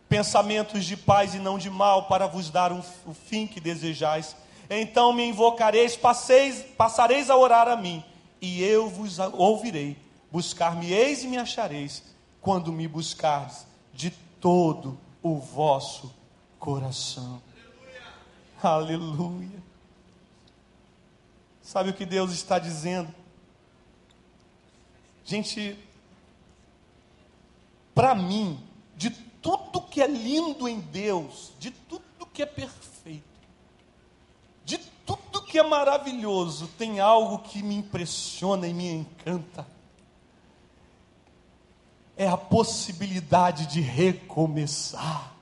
Pensamentos 0.08 0.84
de 0.84 0.96
paz 0.96 1.34
e 1.34 1.38
não 1.38 1.56
de 1.56 1.70
mal, 1.70 2.08
para 2.08 2.26
vos 2.26 2.50
dar 2.50 2.72
um, 2.72 2.82
o 3.06 3.14
fim 3.14 3.46
que 3.46 3.60
desejais. 3.60 4.36
Então 4.68 5.12
me 5.12 5.24
invocareis, 5.24 5.96
passeis, 5.96 6.62
passareis 6.76 7.30
a 7.30 7.36
orar 7.36 7.68
a 7.68 7.76
mim, 7.76 8.04
e 8.40 8.62
eu 8.62 8.88
vos 8.88 9.18
ouvirei. 9.18 9.96
Buscar-me-eis 10.30 11.24
e 11.24 11.26
me 11.26 11.38
achareis, 11.38 12.02
quando 12.40 12.70
me 12.70 12.86
buscardes 12.86 13.66
de 13.92 14.10
todo 14.40 14.98
o 15.22 15.36
vosso 15.36 16.14
coração. 16.58 17.42
Aleluia. 18.62 19.62
Sabe 21.62 21.90
o 21.90 21.94
que 21.94 22.04
Deus 22.04 22.32
está 22.32 22.58
dizendo? 22.58 23.14
Gente, 25.24 25.78
para 27.94 28.14
mim, 28.14 28.58
de 28.96 29.10
tudo 29.10 29.80
que 29.80 30.02
é 30.02 30.06
lindo 30.06 30.68
em 30.68 30.80
Deus, 30.80 31.52
de 31.58 31.70
tudo 31.70 32.26
que 32.32 32.42
é 32.42 32.46
perfeito, 32.46 33.24
de 34.64 34.78
tudo 35.06 35.42
que 35.42 35.58
é 35.58 35.62
maravilhoso, 35.62 36.68
tem 36.76 37.00
algo 37.00 37.38
que 37.38 37.62
me 37.62 37.76
impressiona 37.76 38.66
e 38.66 38.74
me 38.74 38.88
encanta. 38.90 39.66
É 42.16 42.28
a 42.28 42.36
possibilidade 42.36 43.66
de 43.66 43.80
recomeçar. 43.80 45.39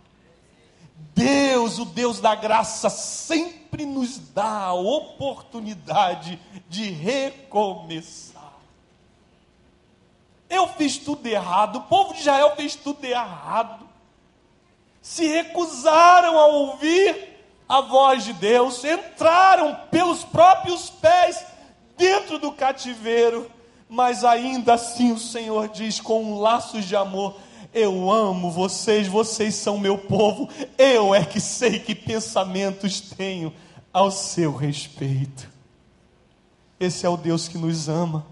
Deus, 1.18 1.78
o 1.80 1.84
Deus 1.84 2.20
da 2.20 2.36
graça, 2.36 2.88
sempre 2.88 3.84
nos 3.84 4.18
dá 4.18 4.66
a 4.66 4.72
oportunidade 4.72 6.40
de 6.68 6.90
recomeçar. 6.90 8.52
Eu 10.48 10.68
fiz 10.68 10.96
tudo 10.96 11.26
errado, 11.26 11.76
o 11.76 11.82
povo 11.82 12.14
de 12.14 12.20
Israel 12.20 12.54
fez 12.54 12.76
tudo 12.76 13.04
errado. 13.04 13.86
Se 15.02 15.26
recusaram 15.26 16.38
a 16.38 16.46
ouvir 16.46 17.36
a 17.68 17.80
voz 17.80 18.24
de 18.24 18.32
Deus, 18.32 18.82
entraram 18.84 19.74
pelos 19.90 20.24
próprios 20.24 20.88
pés 20.88 21.44
dentro 21.96 22.38
do 22.38 22.52
cativeiro, 22.52 23.50
mas 23.88 24.24
ainda 24.24 24.74
assim 24.74 25.12
o 25.12 25.18
Senhor 25.18 25.68
diz 25.68 26.00
com 26.00 26.38
laços 26.38 26.84
de 26.84 26.94
amor: 26.94 27.36
eu 27.79 28.11
amo 28.11 28.51
vocês, 28.51 29.07
vocês 29.07 29.55
são 29.55 29.79
meu 29.79 29.97
povo. 29.97 30.49
Eu 30.76 31.14
é 31.14 31.24
que 31.24 31.41
sei 31.41 31.79
que 31.79 31.95
pensamentos 31.95 33.01
tenho 33.01 33.53
ao 33.93 34.11
seu 34.11 34.55
respeito. 34.55 35.49
Esse 36.79 37.07
é 37.07 37.09
o 37.09 37.16
Deus 37.16 37.49
que 37.49 37.57
nos 37.57 37.89
ama. 37.89 38.26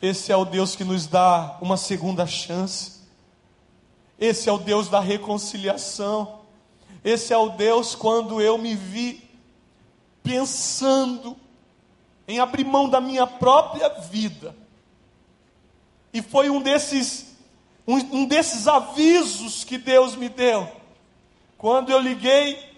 Esse 0.00 0.32
é 0.32 0.36
o 0.36 0.44
Deus 0.44 0.74
que 0.74 0.84
nos 0.84 1.06
dá 1.06 1.58
uma 1.60 1.76
segunda 1.76 2.26
chance. 2.26 3.00
Esse 4.18 4.48
é 4.48 4.52
o 4.52 4.58
Deus 4.58 4.88
da 4.88 5.00
reconciliação. 5.00 6.40
Esse 7.04 7.32
é 7.32 7.38
o 7.38 7.50
Deus 7.50 7.94
quando 7.94 8.40
eu 8.40 8.58
me 8.58 8.74
vi 8.74 9.28
pensando 10.22 11.36
em 12.26 12.40
abrir 12.40 12.64
mão 12.64 12.88
da 12.88 13.00
minha 13.00 13.26
própria 13.26 13.88
vida. 13.88 14.56
E 16.12 16.20
foi 16.20 16.50
um 16.50 16.60
desses 16.60 17.35
um, 17.86 17.96
um 17.96 18.26
desses 18.26 18.66
avisos 18.66 19.62
que 19.62 19.78
Deus 19.78 20.16
me 20.16 20.28
deu. 20.28 20.70
Quando 21.56 21.90
eu 21.90 22.00
liguei 22.00 22.76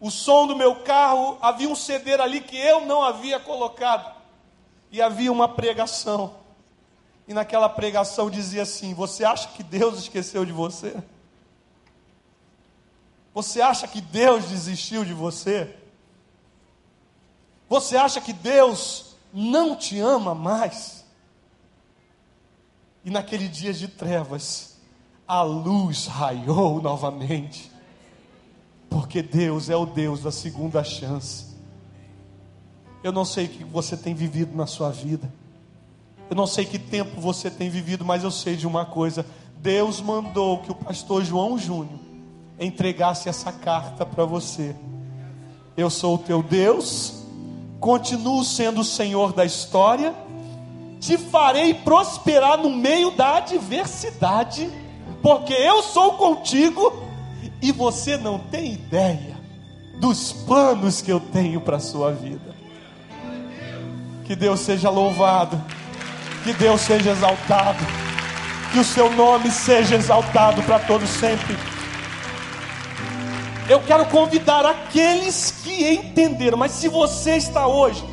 o 0.00 0.10
som 0.10 0.46
do 0.46 0.54
meu 0.54 0.76
carro, 0.76 1.38
havia 1.40 1.68
um 1.68 1.74
CD 1.74 2.14
ali 2.14 2.40
que 2.40 2.56
eu 2.56 2.86
não 2.86 3.02
havia 3.02 3.40
colocado. 3.40 4.14
E 4.92 5.02
havia 5.02 5.32
uma 5.32 5.48
pregação. 5.48 6.36
E 7.26 7.34
naquela 7.34 7.68
pregação 7.68 8.30
dizia 8.30 8.62
assim: 8.62 8.94
Você 8.94 9.24
acha 9.24 9.48
que 9.48 9.62
Deus 9.62 9.98
esqueceu 9.98 10.44
de 10.44 10.52
você? 10.52 10.96
Você 13.34 13.60
acha 13.60 13.86
que 13.88 14.00
Deus 14.00 14.46
desistiu 14.46 15.04
de 15.04 15.12
você? 15.12 15.74
Você 17.68 17.96
acha 17.96 18.20
que 18.20 18.32
Deus 18.32 19.16
não 19.32 19.74
te 19.76 19.98
ama 19.98 20.34
mais? 20.34 20.95
E 23.06 23.10
naquele 23.10 23.46
dia 23.46 23.72
de 23.72 23.86
trevas, 23.86 24.78
a 25.28 25.40
luz 25.40 26.06
raiou 26.06 26.82
novamente. 26.82 27.70
Porque 28.90 29.22
Deus 29.22 29.70
é 29.70 29.76
o 29.76 29.86
Deus 29.86 30.22
da 30.22 30.32
segunda 30.32 30.82
chance. 30.82 31.54
Eu 33.04 33.12
não 33.12 33.24
sei 33.24 33.46
o 33.46 33.48
que 33.48 33.62
você 33.62 33.96
tem 33.96 34.12
vivido 34.12 34.56
na 34.56 34.66
sua 34.66 34.90
vida. 34.90 35.32
Eu 36.28 36.34
não 36.34 36.48
sei 36.48 36.64
que 36.64 36.80
tempo 36.80 37.20
você 37.20 37.48
tem 37.48 37.70
vivido, 37.70 38.04
mas 38.04 38.24
eu 38.24 38.30
sei 38.32 38.56
de 38.56 38.66
uma 38.66 38.84
coisa: 38.84 39.24
Deus 39.58 40.00
mandou 40.00 40.58
que 40.58 40.72
o 40.72 40.74
pastor 40.74 41.24
João 41.24 41.56
Júnior 41.56 42.00
entregasse 42.58 43.28
essa 43.28 43.52
carta 43.52 44.04
para 44.04 44.24
você. 44.24 44.74
Eu 45.76 45.90
sou 45.90 46.16
o 46.16 46.18
teu 46.18 46.42
Deus, 46.42 47.22
continuo 47.78 48.42
sendo 48.42 48.80
o 48.80 48.84
Senhor 48.84 49.32
da 49.32 49.44
história, 49.44 50.12
te 51.00 51.16
farei 51.16 51.74
prosperar 51.74 52.58
no 52.58 52.70
meio 52.70 53.10
da 53.10 53.36
adversidade, 53.36 54.70
porque 55.22 55.52
eu 55.52 55.82
sou 55.82 56.14
contigo 56.14 57.02
e 57.60 57.72
você 57.72 58.16
não 58.16 58.38
tem 58.38 58.72
ideia 58.72 59.36
dos 59.98 60.32
planos 60.32 61.00
que 61.00 61.10
eu 61.10 61.20
tenho 61.20 61.60
para 61.60 61.76
a 61.76 61.80
sua 61.80 62.12
vida. 62.12 62.54
Que 64.24 64.34
Deus 64.34 64.60
seja 64.60 64.90
louvado, 64.90 65.62
que 66.42 66.52
Deus 66.52 66.80
seja 66.80 67.10
exaltado, 67.10 67.78
que 68.72 68.78
o 68.78 68.84
seu 68.84 69.10
nome 69.12 69.50
seja 69.50 69.94
exaltado 69.94 70.62
para 70.62 70.78
todos 70.80 71.08
sempre. 71.08 71.56
Eu 73.68 73.80
quero 73.80 74.06
convidar 74.06 74.64
aqueles 74.64 75.50
que 75.62 75.94
entenderam, 75.94 76.58
mas 76.58 76.72
se 76.72 76.88
você 76.88 77.36
está 77.36 77.66
hoje 77.66 78.04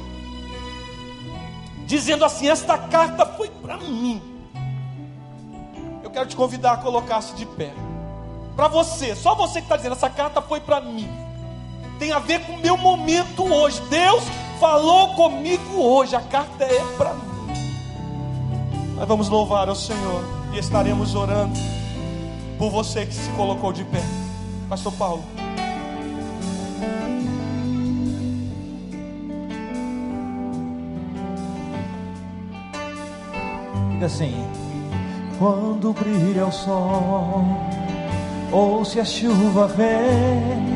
dizendo 1.94 2.26
assim: 2.26 2.48
esta 2.50 2.76
carta 2.76 3.24
foi 3.24 3.50
para 3.50 3.78
mim, 3.78 4.20
eu 6.02 6.10
quero 6.10 6.28
te 6.28 6.36
convidar 6.36 6.74
a 6.74 6.78
colocar-se 6.78 7.36
de 7.36 7.46
pé. 7.46 7.72
Para 8.56 8.68
você, 8.68 9.16
só 9.16 9.36
você 9.36 9.60
que 9.60 9.66
está 9.66 9.78
dizendo, 9.78 9.94
essa 9.94 10.10
carta 10.10 10.42
foi 10.42 10.60
para 10.60 10.82
mim. 10.82 11.08
Tem 12.00 12.12
a 12.12 12.20
ver 12.20 12.40
com 12.46 12.54
o 12.54 12.58
meu 12.58 12.76
momento 12.78 13.44
hoje. 13.44 13.80
Deus 13.90 14.24
falou 14.60 15.16
comigo 15.16 15.82
hoje. 15.82 16.16
A 16.16 16.22
carta 16.22 16.64
é 16.64 16.84
para 16.98 17.14
mim. 17.14 17.22
Nós 18.96 19.08
vamos 19.08 19.30
louvar 19.30 19.70
ao 19.70 19.76
Senhor 19.76 20.24
e 20.54 20.60
estaremos 20.60 21.16
orando 21.16 21.60
por 22.60 22.70
você 22.70 23.06
que 23.06 23.14
se 23.14 23.30
colocou 23.32 23.72
de 23.72 23.84
pé. 23.86 24.04
Pastor 24.70 24.94
Paulo. 24.94 25.24
Assim: 34.04 34.36
quando 35.40 35.94
brilha 35.94 36.46
o 36.46 36.52
sol, 36.52 37.46
ou 38.52 38.84
se 38.84 39.00
a 39.00 39.06
chuva 39.06 39.68
vem, 39.68 40.74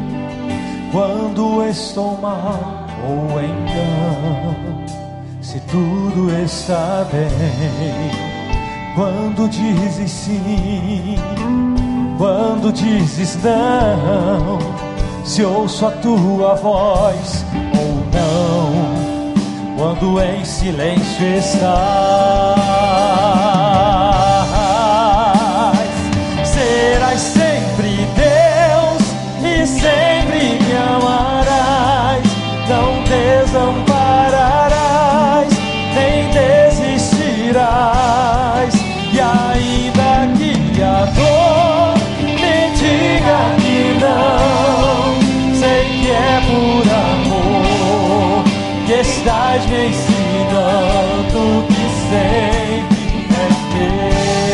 quando 0.94 1.64
estou 1.66 2.18
mal 2.22 2.88
ou 3.06 3.42
então, 3.42 4.86
se 5.42 5.60
tudo 5.62 6.32
está 6.42 7.06
bem, 7.12 7.30
quando 8.96 9.50
dizes 9.50 10.10
sim, 10.10 11.16
quando 12.18 12.72
dizes 12.72 13.38
não, 13.44 14.58
se 15.26 15.44
ouço 15.44 15.86
a 15.86 15.92
tua 15.92 16.56
voz 16.56 17.46
ou 17.78 17.96
não, 18.14 18.98
quando 19.78 20.22
em 20.22 20.44
silêncio 20.44 21.28
estás, 21.38 22.67
Ainda 39.58 40.30
que 40.76 40.84
a 40.84 41.06
dor 41.18 41.98
me 42.22 42.56
diga 42.78 43.40
que 43.60 43.80
não, 44.00 45.18
sei 45.60 45.84
que 46.00 46.10
é 46.12 46.38
por 46.46 46.86
amor 46.94 48.44
que 48.86 48.96
estás 49.02 49.62
me 49.66 49.80
ensinando 49.88 51.44
que 51.68 51.86
sempre 52.10 53.02
és 53.34 53.58
Deus. 53.74 54.48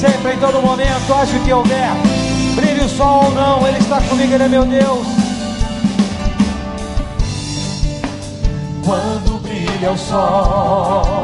Sempre 0.00 0.28
em 0.32 0.38
todo 0.38 0.60
momento, 0.62 1.14
acho 1.14 1.38
que 1.44 1.52
houver 1.52 1.90
brilhe 2.56 2.80
o 2.80 2.88
sol 2.88 3.26
ou 3.26 3.30
não, 3.32 3.66
Ele 3.68 3.78
está 3.78 4.00
comigo, 4.00 4.34
Ele 4.34 4.42
é 4.42 4.48
meu 4.48 4.64
Deus. 4.64 5.06
Quando 8.84 9.15
brilha 9.86 9.92
o 9.92 9.98
sol, 9.98 11.22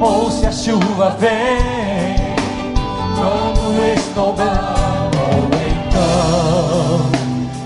ou 0.00 0.30
se 0.30 0.46
a 0.46 0.52
chuva 0.52 1.16
vem, 1.20 2.16
quando 3.14 3.94
estou 3.96 4.32
bem, 4.32 4.46
ou 5.30 5.44
então, 5.70 7.00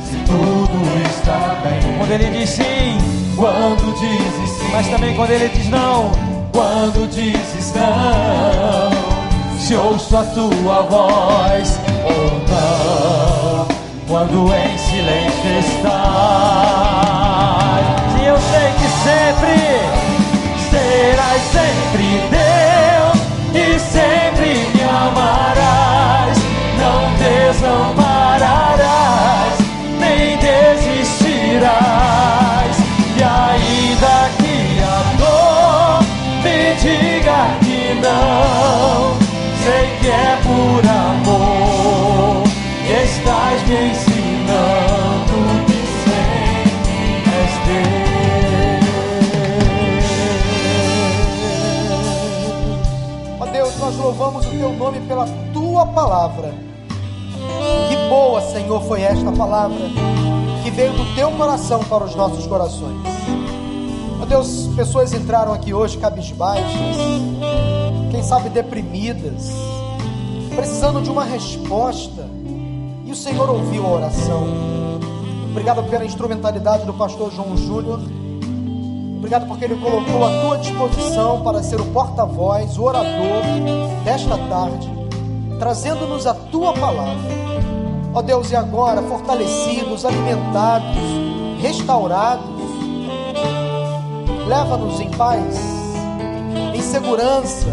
se 0.05 0.17
tudo 0.27 0.79
está 1.11 1.57
bem. 1.63 1.81
Quando 1.99 2.11
Ele 2.11 2.39
diz 2.39 2.51
sim, 2.51 2.99
quando 3.37 3.95
dizes 3.99 4.51
sim, 4.59 4.69
mas 4.73 4.89
também 4.89 5.15
quando 5.17 5.31
Ele 5.31 5.49
diz 5.49 5.69
não, 5.71 6.11
quando 6.53 7.09
dizes 7.09 7.73
não, 7.75 8.91
se 9.59 9.75
ouço 9.75 10.17
a 10.17 10.25
tua 10.25 10.83
voz 10.83 11.79
ou 12.05 12.33
não, 12.51 13.67
quando 14.07 14.53
em 14.55 14.77
silêncio 14.77 15.59
estás. 15.61 16.01
Sim, 18.13 18.27
eu 18.27 18.37
sei 18.37 18.73
que 18.73 18.89
sempre 19.03 20.00
serás 21.21 21.43
sempre 21.43 22.23
Deus 22.31 23.19
e 23.53 23.79
sempre 23.79 24.67
me 24.75 24.83
amarás, 24.83 26.39
não 26.79 27.15
desampararás, 27.19 29.59
nem 29.99 30.39
desistirás. 30.39 31.75
E 33.17 33.23
ainda 33.23 34.31
que 34.39 34.83
a 34.83 35.03
dor 35.19 36.03
me 36.43 36.75
diga 36.81 37.41
que 37.61 37.81
não, 38.01 39.19
sei 39.63 39.85
que 40.01 40.09
é 40.09 40.39
por 40.43 40.83
amor 40.89 41.50
louvamos 54.11 54.45
o 54.45 54.51
teu 54.51 54.73
nome 54.73 55.01
pela 55.03 55.25
tua 55.53 55.87
palavra. 55.87 56.53
Que 57.89 58.09
boa, 58.09 58.41
Senhor, 58.41 58.83
foi 58.83 59.03
esta 59.03 59.31
palavra 59.31 59.79
que 60.65 60.71
veio 60.71 60.93
do 60.95 61.15
teu 61.15 61.31
coração 61.33 61.79
para 61.85 62.03
os 62.03 62.17
nossos 62.17 62.45
corações. 62.45 63.01
Ó 64.21 64.25
Deus, 64.25 64.69
pessoas 64.75 65.13
entraram 65.13 65.53
aqui 65.53 65.73
hoje 65.73 65.97
cabisbaixas, 65.97 66.97
quem 68.11 68.21
sabe 68.25 68.49
deprimidas, 68.49 69.53
precisando 70.57 71.01
de 71.01 71.09
uma 71.09 71.23
resposta. 71.23 72.29
E 73.07 73.13
o 73.13 73.17
Senhor 73.17 73.49
ouviu 73.49 73.87
a 73.87 73.91
oração. 73.91 74.45
Obrigado 75.53 75.89
pela 75.89 76.05
instrumentalidade 76.05 76.85
do 76.85 76.95
pastor 76.95 77.33
João 77.33 77.57
Júnior. 77.57 78.01
Obrigado 79.21 79.47
porque 79.47 79.67
ele 79.67 79.77
colocou 79.77 80.25
à 80.25 80.41
tua 80.41 80.57
disposição 80.57 81.43
para 81.43 81.63
ser 81.63 81.79
o 81.79 81.85
porta-voz, 81.93 82.79
o 82.79 82.85
orador 82.85 83.43
desta 84.03 84.39
tarde, 84.49 84.91
trazendo-nos 85.59 86.27
a 86.27 86.33
tua 86.33 86.73
palavra. 86.73 87.31
Ó 88.15 88.23
Deus, 88.23 88.51
e 88.51 88.57
agora, 88.57 89.03
fortalecidos, 89.03 90.07
alimentados, 90.07 90.97
restaurados, 91.61 92.47
leva-nos 94.49 94.99
em 95.01 95.11
paz, 95.11 95.61
em 96.75 96.81
segurança, 96.81 97.69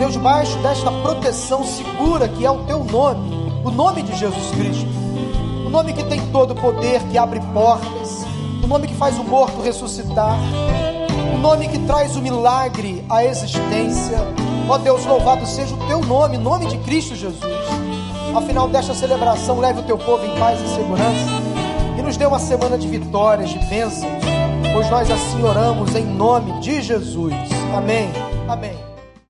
Deus, 0.00 0.14
debaixo 0.14 0.58
desta 0.58 0.90
proteção 0.90 1.62
segura 1.62 2.26
que 2.26 2.44
é 2.44 2.50
o 2.50 2.64
teu 2.64 2.82
nome, 2.82 3.52
o 3.64 3.70
nome 3.70 4.02
de 4.02 4.16
Jesus 4.16 4.50
Cristo, 4.50 4.90
o 5.64 5.70
nome 5.70 5.92
que 5.92 6.02
tem 6.02 6.20
todo 6.32 6.50
o 6.50 6.56
poder, 6.56 7.00
que 7.04 7.16
abre 7.16 7.40
portas, 7.54 8.23
o 8.64 8.66
nome 8.66 8.88
que 8.88 8.94
faz 8.94 9.18
o 9.18 9.24
morto 9.24 9.60
ressuscitar, 9.60 10.38
o 11.34 11.38
nome 11.38 11.68
que 11.68 11.78
traz 11.80 12.16
o 12.16 12.22
milagre 12.22 13.04
à 13.10 13.22
existência. 13.24 14.18
Ó 14.68 14.78
Deus, 14.78 15.04
louvado 15.04 15.46
seja 15.46 15.74
o 15.74 15.86
teu 15.86 16.00
nome, 16.00 16.38
nome 16.38 16.66
de 16.66 16.78
Cristo 16.78 17.14
Jesus. 17.14 17.42
Ao 18.34 18.40
final 18.42 18.68
desta 18.68 18.94
celebração, 18.94 19.60
leve 19.60 19.80
o 19.80 19.82
teu 19.82 19.98
povo 19.98 20.24
em 20.24 20.38
paz 20.38 20.58
e 20.60 20.68
segurança 20.74 21.44
e 21.98 22.02
nos 22.02 22.16
dê 22.16 22.24
uma 22.24 22.38
semana 22.38 22.78
de 22.78 22.88
vitórias, 22.88 23.50
de 23.50 23.58
bênçãos, 23.66 24.24
pois 24.72 24.90
nós 24.90 25.10
assim 25.10 25.42
oramos 25.42 25.94
em 25.94 26.06
nome 26.06 26.58
de 26.60 26.80
Jesus. 26.80 27.34
Amém. 27.76 28.10
Amém. 28.48 28.93